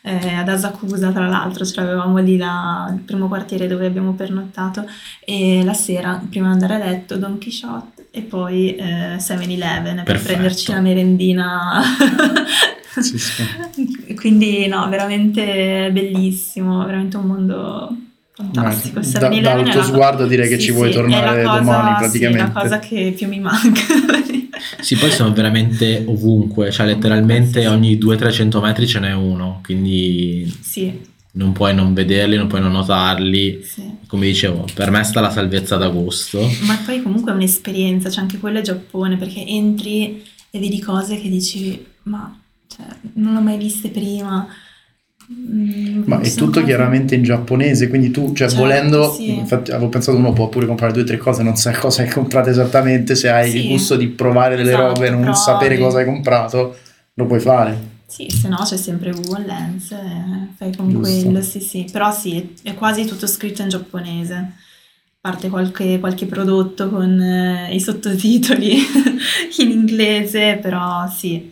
eh, 0.03 0.35
ad 0.35 0.49
Asakusa 0.49 1.11
tra 1.11 1.27
l'altro, 1.27 1.65
ce 1.65 1.75
l'avevamo 1.81 2.19
lì 2.19 2.37
la, 2.37 2.89
il 2.95 3.01
primo 3.01 3.27
quartiere 3.27 3.67
dove 3.67 3.85
abbiamo 3.85 4.13
pernottato 4.13 4.87
e 5.25 5.65
la 5.65 5.75
sera, 5.75 6.23
prima 6.31 6.47
di 6.47 6.53
andare 6.53 6.75
a 6.75 6.87
letto, 6.87 7.17
Don 7.17 7.41
Quixote 7.41 7.98
e 8.19 8.23
poi 8.23 8.75
eh, 8.75 9.17
7-Eleven 9.17 10.03
per 10.05 10.21
prenderci 10.21 10.73
la 10.73 10.81
merendina. 10.81 11.83
sì, 13.01 13.19
sì. 13.19 14.15
Quindi 14.15 14.67
no, 14.67 14.89
veramente 14.89 15.91
bellissimo, 15.93 16.85
veramente 16.85 17.17
un 17.17 17.25
mondo 17.25 17.97
fantastico. 18.35 19.01
Da, 19.01 19.29
dal 19.29 19.69
tuo 19.71 19.83
sguardo 19.83 20.27
direi 20.27 20.49
sì, 20.49 20.57
che 20.57 20.59
ci 20.61 20.73
vuoi 20.73 20.91
tornare 20.91 21.45
cosa, 21.45 21.59
domani 21.59 21.97
praticamente. 21.97 22.45
Sì, 22.45 22.51
è 22.51 22.55
la 22.55 22.61
cosa 22.61 22.79
che 22.81 23.15
più 23.17 23.29
mi 23.29 23.41
manca. 23.41 23.81
sì, 24.81 24.97
poi 24.97 25.11
sono 25.11 25.33
veramente 25.33 26.03
ovunque, 26.07 26.73
cioè 26.73 26.87
letteralmente 26.87 27.67
ogni 27.69 27.97
200-300 27.97 28.61
metri 28.61 28.87
ce 28.87 28.99
n'è 28.99 29.13
uno, 29.13 29.61
quindi 29.63 30.53
sì. 30.61 31.17
Non 31.39 31.53
puoi 31.53 31.75
non 31.75 31.95
vederli, 31.95 32.37
non 32.37 32.47
puoi 32.47 32.61
non 32.61 32.73
notarli. 32.73 33.61
Sì. 33.63 33.83
Come 34.07 34.27
dicevo, 34.27 34.67
per 34.75 34.91
me 34.91 35.03
sta 35.05 35.21
la 35.21 35.31
salvezza 35.31 35.77
d'agosto. 35.77 36.41
Ma 36.67 36.79
poi 36.85 37.03
comunque 37.03 37.33
è 37.33 37.35
un'esperienza, 37.35 38.11
cioè 38.11 38.23
anche 38.23 38.39
quello 38.39 38.59
è 38.59 38.63
Giappone, 38.63 39.17
perché 39.17 39.45
entri 39.47 40.23
e 40.51 40.59
vedi 40.59 40.81
cose 40.81 41.21
che 41.21 41.29
dici, 41.29 41.85
ma 42.05 42.39
cioè, 42.67 42.87
non 43.15 43.35
l'ho 43.35 43.41
mai 43.41 43.57
viste 43.59 43.89
prima 43.89 44.47
Mm, 45.31 46.05
Ma 46.07 46.21
è 46.21 46.31
tutto 46.33 46.53
cose... 46.61 46.65
chiaramente 46.65 47.15
in 47.15 47.23
giapponese, 47.23 47.89
quindi 47.89 48.11
tu, 48.11 48.33
cioè 48.33 48.49
certo, 48.49 48.57
volendo, 48.57 49.13
sì. 49.13 49.37
infatti 49.37 49.73
avevo 49.73 49.91
pensato 49.91 50.17
uno 50.17 50.33
può 50.33 50.49
pure 50.49 50.65
comprare 50.65 50.91
due 50.95 51.03
o 51.03 51.05
tre 51.05 51.19
cose, 51.19 51.43
non 51.43 51.55
sai 51.57 51.75
cosa 51.75 52.01
hai 52.01 52.09
comprato 52.09 52.49
esattamente, 52.49 53.15
se 53.15 53.29
hai 53.29 53.51
sì. 53.51 53.59
il 53.59 53.69
gusto 53.69 53.97
di 53.97 54.09
provare 54.09 54.57
delle 54.57 54.71
esatto, 54.71 54.95
robe 54.95 55.07
e 55.07 55.11
non 55.11 55.21
provi. 55.21 55.37
sapere 55.37 55.77
cosa 55.77 55.99
hai 55.99 56.07
comprato, 56.07 56.77
lo 57.13 57.27
puoi 57.27 57.41
fare. 57.41 57.97
Sì, 58.09 58.27
se 58.31 58.49
no 58.49 58.57
c'è 58.65 58.79
sempre 58.79 59.11
Google 59.11 59.45
Lens, 59.45 59.91
eh, 59.91 60.49
fai 60.57 60.75
con 60.75 60.89
Giusto. 60.89 61.23
quello, 61.25 61.43
sì 61.43 61.61
sì, 61.61 61.87
però 61.93 62.11
sì, 62.11 62.55
è 62.63 62.73
quasi 62.75 63.05
tutto 63.05 63.27
scritto 63.27 63.61
in 63.61 63.69
giapponese, 63.69 64.35
a 64.35 64.51
parte 65.21 65.51
qualche, 65.51 65.99
qualche 66.01 66.25
prodotto 66.25 66.89
con 66.89 67.21
eh, 67.21 67.75
i 67.75 67.79
sottotitoli 67.81 68.77
in 69.61 69.71
inglese, 69.71 70.59
però 70.63 71.07
sì, 71.15 71.51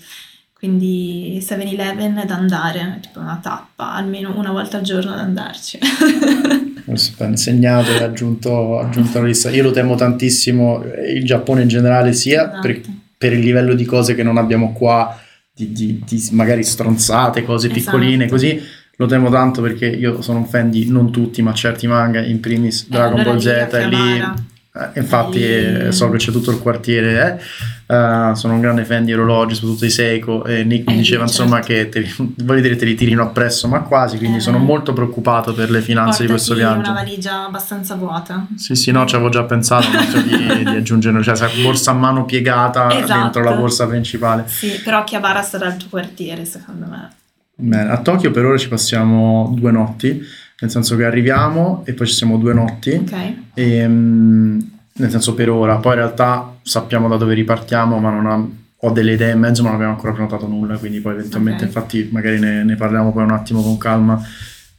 quindi 0.55 1.38
7-Eleven 1.42 2.25
da 2.27 2.35
andare, 2.37 2.81
è 2.97 3.01
tipo 3.01 3.21
una 3.21 3.38
tappa, 3.42 3.92
almeno 3.92 4.33
una 4.38 4.51
volta 4.51 4.79
al 4.79 4.83
giorno 4.83 5.11
da 5.11 5.21
andarci. 5.21 5.79
È 5.79 7.25
insegnato 7.25 7.90
e 7.90 8.03
aggiunto, 8.03 8.79
aggiunto 8.79 9.19
alla 9.19 9.27
lista. 9.27 9.51
Io 9.51 9.62
lo 9.64 9.73
temo 9.73 9.95
tantissimo, 9.97 10.83
eh, 10.85 11.12
il 11.12 11.25
Giappone 11.27 11.62
in 11.62 11.69
generale, 11.69 12.14
sia 12.14 12.45
Esatto. 12.49 12.61
per, 12.62 12.81
per 13.19 13.33
il 13.35 13.40
livello 13.40 13.75
di 13.75 13.85
cose 13.85 14.14
che 14.14 14.23
non 14.23 14.38
abbiamo 14.38 14.73
qua, 14.73 15.21
di, 15.57 15.73
di- 15.73 16.03
di 16.05 16.29
magari 16.33 16.62
stronzate, 16.62 17.42
cose 17.42 17.71
Esatto. 17.71 17.81
piccoline, 17.97 18.29
così. 18.29 18.61
Lo 18.99 19.07
temo 19.07 19.31
tanto 19.31 19.62
perché 19.62 19.87
io 19.87 20.21
sono 20.23 20.38
un 20.38 20.47
fan 20.47 20.71
di 20.71 20.90
non 20.90 21.11
tutti, 21.11 21.40
ma 21.42 21.53
certi 21.55 21.87
manga, 21.87 22.21
in 22.21 22.40
primis 22.40 22.88
Dragon 22.88 23.19
Eh, 23.19 23.23
allora 23.23 23.37
Ball 23.37 23.69
Z, 23.69 23.88
lì 23.88 24.19
e 24.19 24.90
eh, 24.95 25.01
infatti 25.01 25.42
eh, 25.42 25.92
so 25.92 26.11
che 26.11 26.19
c'è 26.19 26.31
tutto 26.31 26.51
il 26.51 26.59
quartiere, 26.59 27.38
eh. 27.38 27.42
Eh, 27.88 28.33
sono 28.35 28.55
un 28.55 28.61
grande 28.61 28.85
fan 28.85 29.05
di 29.05 29.12
orologi, 29.12 29.55
soprattutto 29.55 29.85
di 29.85 29.90
Seiko 29.92 30.44
e 30.44 30.64
Nick 30.64 30.88
mi 30.88 30.94
Eh, 30.94 30.96
diceva 30.99 31.25
certo. 31.27 31.42
insomma 31.42 31.61
che 31.61 31.88
te, 31.88 32.05
voglio 32.38 32.61
dire 32.61 32.75
te 32.75 32.85
li 32.85 32.94
tirino 32.96 33.22
appresso, 33.22 33.68
ma 33.68 33.81
quasi, 33.83 34.18
quindi 34.18 34.38
Eh. 34.38 34.40
sono 34.40 34.59
molto 34.59 34.92
preoccupato 34.92 35.55
per 35.55 35.70
le 35.70 35.81
finanze 35.81 36.22
di 36.25 36.29
questo 36.29 36.55
Portati 36.55 36.75
viaggio. 36.75 36.90
una 36.90 36.99
valigia 37.01 37.44
abbastanza 37.46 37.94
vuota. 37.94 38.46
Sì, 38.57 38.75
sì, 38.75 38.90
no, 38.90 39.07
ci 39.07 39.14
avevo 39.14 39.31
già 39.31 39.44
pensato 39.44 39.87
di, 40.20 40.64
di 40.68 40.77
aggiungere, 40.77 41.22
cioè 41.22 41.49
borsa 41.62 41.92
a 41.92 41.94
mano 41.94 42.25
piegata 42.25 42.88
Esatto. 43.03 43.20
dentro 43.22 43.42
la 43.44 43.53
borsa 43.53 43.87
principale. 43.87 44.44
Sì, 44.49 44.81
però 44.83 45.05
Chiabara 45.05 45.42
sarà 45.42 45.68
il 45.68 45.77
tuo 45.77 45.88
quartiere, 45.90 46.44
secondo 46.44 46.87
me. 46.87 47.09
Bene, 47.55 47.88
a 47.90 47.99
Tokyo 47.99 48.33
per 48.33 48.44
ora 48.46 48.59
ci 48.59 48.68
passiamo 48.68 49.55
due 49.57 49.70
notti, 49.70 50.20
nel 50.59 50.70
senso 50.70 50.96
che 50.96 51.05
arriviamo 51.05 51.83
e 51.87 51.92
poi 51.92 52.07
ci 52.09 52.14
siamo 52.14 52.37
due 52.37 52.53
notti, 52.53 52.90
Ok? 52.90 53.33
e, 53.55 53.87
mm, 53.88 54.59
nel 54.96 55.11
senso 55.11 55.35
per 55.35 55.50
ora, 55.50 55.76
poi 55.76 55.92
in 55.92 55.98
realtà 55.98 56.56
sappiamo 56.62 57.09
da 57.09 57.16
dove 57.16 57.35
ripartiamo, 57.35 57.98
ma 57.98 58.11
non 58.11 58.26
ha- 58.26 58.46
ho 58.78 58.90
delle 58.90 59.12
idee 59.12 59.32
in 59.32 59.38
mezzo, 59.38 59.62
ma 59.62 59.68
non 59.68 59.76
abbiamo 59.76 59.94
ancora 59.94 60.12
prenotato 60.12 60.46
nulla, 60.46 60.76
quindi 60.76 61.00
poi 61.00 61.14
eventualmente, 61.14 61.62
Ok. 61.64 61.68
infatti 61.68 62.09
magari 62.12 62.38
ne, 62.38 62.62
ne 62.64 62.74
parliamo 62.76 63.12
poi 63.12 63.24
un 63.24 63.30
attimo 63.32 63.62
con 63.62 63.76
calma 63.78 64.22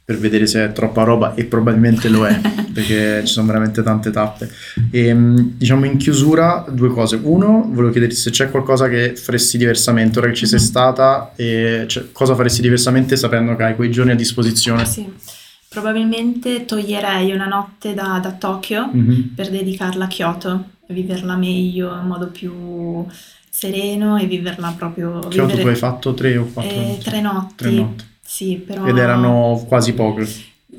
per 0.04 0.16
vedere 0.18 0.46
se 0.46 0.64
è 0.64 0.72
troppa 0.72 1.02
roba 1.02 1.34
e 1.34 1.44
probabilmente 1.44 2.08
lo 2.08 2.26
è, 2.26 2.40
perché 2.72 3.20
ci 3.26 3.32
sono 3.34 3.46
veramente 3.46 3.82
tante 3.82 4.10
tappe. 4.10 4.48
E, 4.90 5.12
mh, 5.12 5.56
diciamo 5.58 5.84
in 5.84 5.98
chiusura 5.98 6.64
due 6.70 6.88
cose. 6.88 7.18
Uno, 7.22 7.68
volevo 7.70 7.90
chiederti 7.92 8.14
se 8.14 8.30
c'è 8.30 8.50
qualcosa 8.50 8.88
che 8.88 9.14
faresti 9.16 9.58
diversamente 9.58 10.18
ora 10.18 10.28
che 10.28 10.34
ci 10.34 10.46
sei 10.46 10.58
Mhm. 10.60 10.64
stata 10.64 11.32
e 11.36 11.84
cioè, 11.88 12.06
cosa 12.12 12.34
faresti 12.34 12.62
diversamente 12.62 13.16
sapendo 13.16 13.54
che 13.56 13.64
hai 13.64 13.74
quei 13.76 13.90
giorni 13.90 14.12
a 14.12 14.16
disposizione. 14.16 14.86
Sì. 14.86 15.06
Probabilmente 15.82 16.64
toglierei 16.64 17.30
una 17.30 17.46
notte 17.46 17.94
da, 17.94 18.18
da 18.20 18.32
Tokyo 18.32 18.88
Mhm. 18.92 19.34
per 19.36 19.48
dedicarla 19.48 20.06
a 20.06 20.08
Kyoto 20.08 20.64
e 20.88 20.92
viverla 20.92 21.36
meglio 21.36 21.96
in 21.96 22.04
modo 22.04 22.26
più 22.30 23.06
sereno 23.48 24.16
e 24.16 24.26
viverla 24.26 24.74
proprio... 24.76 25.20
Kyoto 25.20 25.46
vivere- 25.54 25.62
tu 25.62 25.68
hai 25.68 25.76
fatto 25.76 26.14
tre 26.14 26.36
o 26.36 26.46
quattro 26.52 26.80
eh, 26.80 26.84
notti? 26.88 27.04
tre 27.04 27.20
notti. 27.20 27.54
Tre 27.54 27.70
notti. 27.70 28.04
Sì, 28.20 28.56
però... 28.56 28.86
Ed 28.86 28.98
erano 28.98 29.64
quasi 29.68 29.92
poche. 29.94 30.26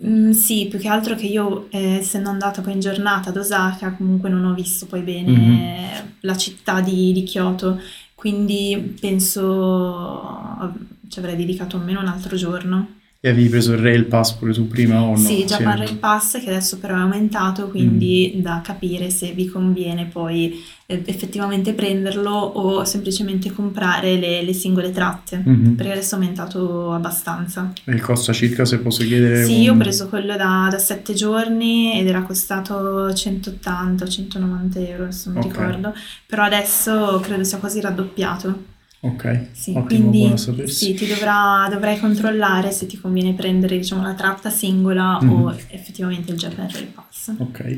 Mm, 0.06 0.32
sì, 0.32 0.68
più 0.70 0.78
che 0.80 0.90
altro 0.90 1.16
che 1.16 1.26
io, 1.28 1.68
eh, 1.70 2.00
essendo 2.00 2.30
andata 2.30 2.62
poi 2.62 2.74
in 2.74 2.80
giornata 2.82 3.30
ad 3.30 3.38
Osaka, 3.38 3.94
comunque 3.94 4.28
non 4.30 4.44
ho 4.44 4.54
visto 4.54 4.86
poi 4.86 5.00
bene 5.02 5.32
Mhm. 5.32 6.12
la 6.22 6.36
città 6.36 6.82
di, 6.82 7.14
di 7.14 7.24
Kyoto, 7.24 7.80
quindi 8.16 8.98
penso 9.00 10.74
ci 11.08 11.20
avrei 11.20 11.38
dedicato 11.38 11.78
almeno 11.78 12.02
un 12.02 12.08
altro 12.08 12.36
giorno. 12.36 12.98
E 13.22 13.28
avevi 13.28 13.50
preso 13.50 13.74
il 13.74 13.80
Rail 13.80 14.06
Pass 14.06 14.32
pure 14.32 14.54
tu 14.54 14.66
prima 14.70 15.02
o 15.02 15.10
no? 15.10 15.18
Sì, 15.18 15.46
parla 15.62 15.84
il 15.84 15.98
pass 15.98 16.40
che 16.42 16.48
adesso 16.50 16.78
però 16.80 16.96
è 16.96 17.00
aumentato, 17.02 17.68
quindi 17.68 18.40
da 18.42 18.62
capire 18.64 19.10
se 19.10 19.34
vi 19.34 19.46
conviene 19.50 20.06
poi 20.06 20.58
eh, 20.86 21.02
effettivamente 21.06 21.74
prenderlo 21.74 22.32
o 22.32 22.86
semplicemente 22.86 23.52
comprare 23.52 24.16
le, 24.16 24.42
le 24.42 24.54
singole 24.54 24.92
tratte, 24.92 25.42
Mhm. 25.44 25.76
perché 25.76 25.92
adesso 25.92 26.16
è 26.16 26.18
aumentato 26.18 26.94
abbastanza. 26.94 27.74
E 27.84 28.00
costa 28.00 28.32
circa, 28.32 28.64
se 28.64 28.80
posso 28.80 29.04
chiedere? 29.04 29.44
Sì, 29.44 29.64
io 29.64 29.72
ho 29.72 29.74
un- 29.74 29.80
preso 29.80 30.08
quello 30.08 30.38
da, 30.38 30.70
da 30.72 30.78
7 30.80 31.14
giorni 31.14 32.00
ed 32.00 32.08
era 32.08 32.22
costato 32.22 33.14
180 33.14 34.06
o 34.06 34.08
190 34.08 34.80
euro, 34.80 35.04
adesso 35.04 35.30
non 35.30 35.40
Ok. 35.40 35.46
ricordo, 35.52 35.94
però 36.26 36.44
adesso 36.44 37.20
credo 37.22 37.44
sia 37.44 37.58
quasi 37.58 37.82
raddoppiato. 37.82 38.78
Ok, 39.02 39.48
Sì, 39.54 39.70
ottimo, 39.72 39.84
quindi 39.86 40.18
buono 40.20 40.36
sapersi. 40.38 40.86
sì, 40.86 40.94
ti 40.94 41.08
dovrà, 41.08 41.68
dovrai 41.72 41.98
controllare 42.00 42.72
se 42.72 42.86
ti 42.86 43.00
conviene 43.00 43.34
prendere 43.34 43.78
diciamo, 43.78 44.02
la 44.04 44.14
tratta 44.14 44.50
singola 44.50 45.20
Mhm. 45.22 45.30
o 45.32 45.56
effettivamente 45.70 46.32
il 46.34 46.38
Japan 46.38 46.70
Rail 46.70 46.88
Pass. 46.88 47.34
Ok. 47.38 47.78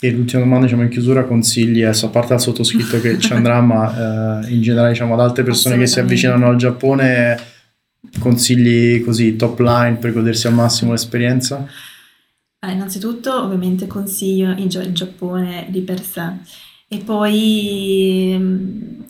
E 0.00 0.10
l'ultima 0.10 0.42
domanda, 0.42 0.64
diciamo, 0.64 0.82
in 0.82 0.88
chiusura, 0.88 1.24
consigli, 1.24 1.82
adesso, 1.82 2.06
a 2.06 2.08
parte 2.08 2.32
al 2.32 2.40
sottoscritto 2.40 3.00
che 3.00 3.18
ci 3.18 3.32
andrà, 3.34 3.60
ma 3.62 4.40
eh, 4.44 4.50
in 4.52 4.62
generale, 4.62 4.90
diciamo, 4.92 5.12
ad 5.14 5.20
altre 5.20 5.42
persone 5.44 5.76
che 5.78 5.86
si 5.86 6.00
avvicinano 6.00 6.48
al 6.48 6.56
Giappone, 6.56 7.38
consigli 8.18 9.02
così, 9.04 9.36
top 9.36 9.60
line, 9.60 9.96
per 9.96 10.12
godersi 10.12 10.46
al 10.46 10.54
massimo 10.54 10.92
l'esperienza? 10.92 11.66
Eh, 12.64 12.70
innanzitutto 12.72 13.42
ovviamente 13.44 13.86
consiglio 13.86 14.50
il, 14.52 14.68
Gia- 14.68 14.82
il 14.82 14.92
Giappone 14.92 15.66
di 15.68 15.80
per 15.82 16.00
sé 16.00 16.22
e 16.88 16.98
poi 16.98 18.36
mm, 18.38 19.00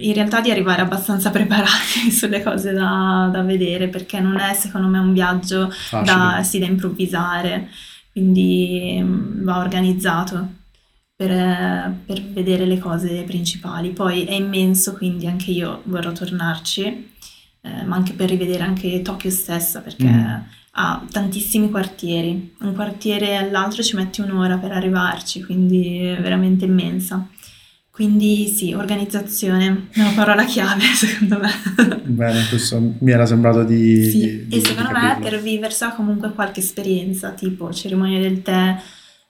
in 0.00 0.14
realtà 0.14 0.40
di 0.40 0.50
arrivare 0.50 0.82
abbastanza 0.82 1.30
preparati 1.32 2.10
sulle 2.10 2.42
cose 2.42 2.72
da, 2.72 3.28
da 3.32 3.42
vedere 3.42 3.88
perché 3.88 4.20
non 4.20 4.38
è 4.38 4.54
secondo 4.54 4.88
me 4.88 4.98
un 4.98 5.12
viaggio 5.12 5.72
da, 6.04 6.40
sì, 6.42 6.58
da 6.58 6.66
improvvisare, 6.66 7.68
quindi 8.12 8.98
mm, 9.00 9.44
va 9.44 9.58
organizzato 9.58 10.48
per, 11.16 11.94
per 12.06 12.22
vedere 12.32 12.64
le 12.64 12.78
cose 12.78 13.22
principali. 13.22 13.90
Poi 13.90 14.24
è 14.24 14.34
immenso, 14.34 14.94
quindi 14.94 15.26
anche 15.26 15.50
io 15.50 15.82
vorrò 15.86 16.12
tornarci, 16.12 16.82
eh, 17.62 17.84
ma 17.84 17.96
anche 17.96 18.12
per 18.12 18.28
rivedere 18.30 18.62
anche 18.62 19.02
Tokyo 19.02 19.30
stessa, 19.30 19.80
perché 19.80 20.04
Mm. 20.08 20.34
ha 20.72 21.04
tantissimi 21.10 21.70
quartieri. 21.70 22.54
Un 22.60 22.72
quartiere 22.74 23.36
all'altro 23.36 23.82
ci 23.82 23.96
metti 23.96 24.20
un'ora 24.20 24.58
per 24.58 24.70
arrivarci, 24.70 25.42
quindi 25.42 25.98
è 26.04 26.20
veramente 26.20 26.66
immensa. 26.66 27.26
Quindi 27.98 28.46
sì, 28.46 28.72
organizzazione 28.74 29.88
è 29.90 29.98
una 29.98 30.12
parola 30.14 30.44
chiave 30.44 30.82
secondo 30.94 31.40
me. 31.40 32.00
Bene, 32.04 32.46
questo 32.48 32.94
mi 33.00 33.10
era 33.10 33.26
sembrato 33.26 33.64
di... 33.64 34.04
Sì, 34.04 34.18
di- 34.20 34.46
di- 34.46 34.56
e 34.56 34.60
secondo 34.64 34.90
me 34.92 35.18
per 35.20 35.40
viversela 35.42 35.90
comunque 35.94 36.32
qualche 36.32 36.60
esperienza, 36.60 37.30
tipo 37.32 37.72
cerimonia 37.72 38.20
del 38.20 38.40
tè, 38.42 38.76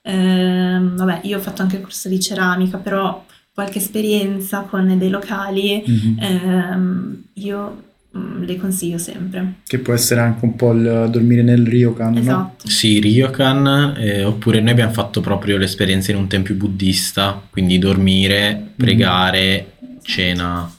ehm, 0.03 0.95
vabbè, 0.97 1.21
io 1.23 1.37
ho 1.37 1.41
fatto 1.41 1.63
anche 1.63 1.77
il 1.77 1.81
corso 1.81 2.09
di 2.09 2.19
ceramica, 2.19 2.77
però 2.77 3.25
qualche 3.55 3.79
esperienza 3.79 4.61
con 4.61 4.95
dei 4.99 5.09
locali, 5.09 5.83
Mhm. 5.87 6.17
ehm, 6.19 7.23
io 7.33 7.83
mm, 8.17 8.43
le 8.43 8.57
consiglio 8.57 8.97
sempre. 8.97 9.53
Che 9.65 9.79
può 9.79 9.93
essere 9.93 10.21
anche 10.21 10.45
un 10.45 10.55
po' 10.55 10.71
il 10.73 11.07
dormire 11.11 11.41
nel 11.41 11.65
ryokan, 11.65 12.13
no? 12.13 12.19
Esatto. 12.19 12.67
Sì, 12.69 12.99
Ryokan, 12.99 13.95
eh, 13.97 14.23
oppure 14.23 14.59
noi 14.61 14.71
abbiamo 14.71 14.91
fatto 14.93 15.21
proprio 15.21 15.57
l'esperienza 15.57 16.11
in 16.11 16.17
un 16.17 16.27
tempio 16.27 16.55
buddista, 16.55 17.41
quindi 17.49 17.77
dormire, 17.79 18.71
pregare, 18.75 19.73
cena 20.03 20.71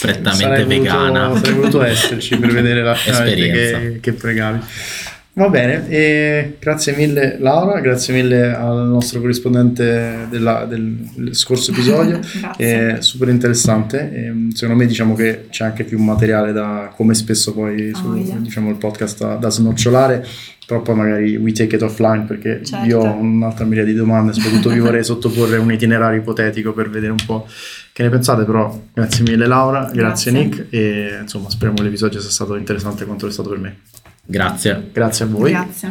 prettamente 0.00 0.42
Sarei 0.42 0.64
voluto- 0.64 0.82
vegana. 0.82 1.36
Sarei 1.36 1.54
voluto 1.54 1.82
esserci 1.84 2.38
per 2.38 2.52
vedere 2.52 2.82
la 2.82 2.94
Esperienza. 2.94 3.78
che, 3.78 3.98
che 4.00 4.12
pregavi. 4.12 4.60
Va 5.38 5.50
bene, 5.50 5.86
e 5.90 6.56
grazie 6.58 6.96
mille 6.96 7.36
Laura, 7.38 7.80
grazie 7.80 8.14
mille 8.14 8.54
al 8.54 8.86
nostro 8.88 9.20
corrispondente 9.20 10.26
della- 10.30 10.64
del, 10.64 10.96
del 11.14 11.34
scorso 11.34 11.72
episodio. 11.72 12.20
È 12.56 12.96
super 13.00 13.28
interessante. 13.28 14.10
e, 14.14 14.32
secondo 14.54 14.80
me 14.82 14.86
diciamo 14.88 15.14
che 15.14 15.48
c'è 15.50 15.64
anche 15.66 15.84
più 15.84 15.98
materiale 15.98 16.52
da 16.52 16.90
come 16.96 17.12
spesso 17.12 17.52
poi 17.52 17.90
su 17.94 18.06
Oh, 18.06 18.16
yeah. 18.16 18.36
diciamo, 18.36 18.70
il 18.70 18.76
podcast 18.76 19.18
da, 19.26 19.34
da 19.34 19.50
snocciolare, 19.50 20.24
però 20.66 20.80
poi 20.80 20.94
magari 20.94 21.36
we 21.36 21.52
take 21.52 21.76
it 21.76 21.82
offline 21.82 22.22
perché 22.22 22.64
Certo. 22.64 22.86
io 22.86 23.00
ho 23.00 23.16
un'altra 23.16 23.66
miriade 23.66 23.90
di 23.90 23.96
domande, 23.98 24.32
soprattutto 24.32 24.70
vi 24.70 24.78
vorrei 24.78 25.04
sottoporre 25.04 25.58
un 25.58 25.70
itinerario 25.70 26.18
ipotetico 26.18 26.72
per 26.72 26.88
vedere 26.88 27.10
un 27.12 27.22
po' 27.26 27.46
che 27.92 28.02
ne 28.02 28.08
pensate, 28.08 28.44
però 28.44 28.74
grazie 28.94 29.22
mille 29.22 29.46
Laura, 29.46 29.80
grazie, 29.92 30.00
Grazie. 30.00 30.32
Nick 30.32 30.66
e 30.70 31.18
insomma 31.20 31.50
speriamo 31.50 31.82
l'episodio 31.82 32.20
sia 32.20 32.30
stato 32.30 32.56
interessante 32.56 33.04
quanto 33.04 33.26
è 33.26 33.30
stato 33.30 33.50
per 33.50 33.58
me. 33.58 33.76
Grazie. 34.26 34.90
Grazie 34.92 35.24
a 35.24 35.28
voi. 35.28 35.50
Grazie. 35.50 35.84